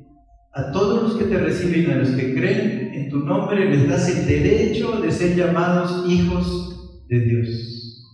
a 0.53 0.71
todos 0.71 1.03
los 1.03 1.15
que 1.17 1.25
te 1.25 1.37
reciben, 1.37 1.91
a 1.91 1.95
los 1.97 2.11
que 2.11 2.33
creen 2.33 2.93
en 2.93 3.09
tu 3.09 3.17
nombre, 3.19 3.69
les 3.69 3.89
das 3.89 4.07
el 4.07 4.25
derecho 4.25 5.01
de 5.01 5.11
ser 5.11 5.35
llamados 5.35 6.09
hijos 6.09 7.05
de 7.09 7.19
Dios. 7.19 8.05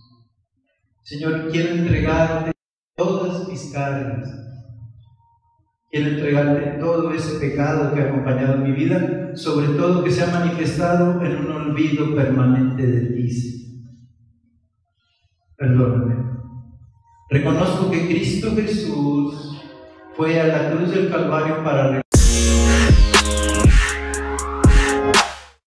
Señor, 1.04 1.50
quiero 1.52 1.70
entregarte 1.70 2.50
todas 2.96 3.46
mis 3.46 3.70
cargas. 3.72 4.45
Quiero 5.90 6.10
entregarte 6.10 6.78
todo 6.80 7.12
ese 7.12 7.38
pecado 7.38 7.94
que 7.94 8.00
ha 8.00 8.08
acompañado 8.08 8.58
mi 8.58 8.72
vida 8.72 9.26
sobre 9.36 9.68
todo 9.68 10.02
que 10.02 10.10
se 10.10 10.22
ha 10.22 10.28
manifestado 10.28 11.22
en 11.22 11.36
un 11.36 11.52
olvido 11.52 12.14
permanente 12.14 12.86
de 12.86 13.00
ti. 13.12 13.26
Perdóname. 15.56 16.16
Reconozco 17.30 17.90
que 17.90 18.06
Cristo 18.06 18.54
Jesús 18.54 19.62
fue 20.14 20.40
a 20.40 20.46
la 20.46 20.70
cruz 20.70 20.90
del 20.90 21.10
Calvario 21.10 21.62
para 21.62 22.02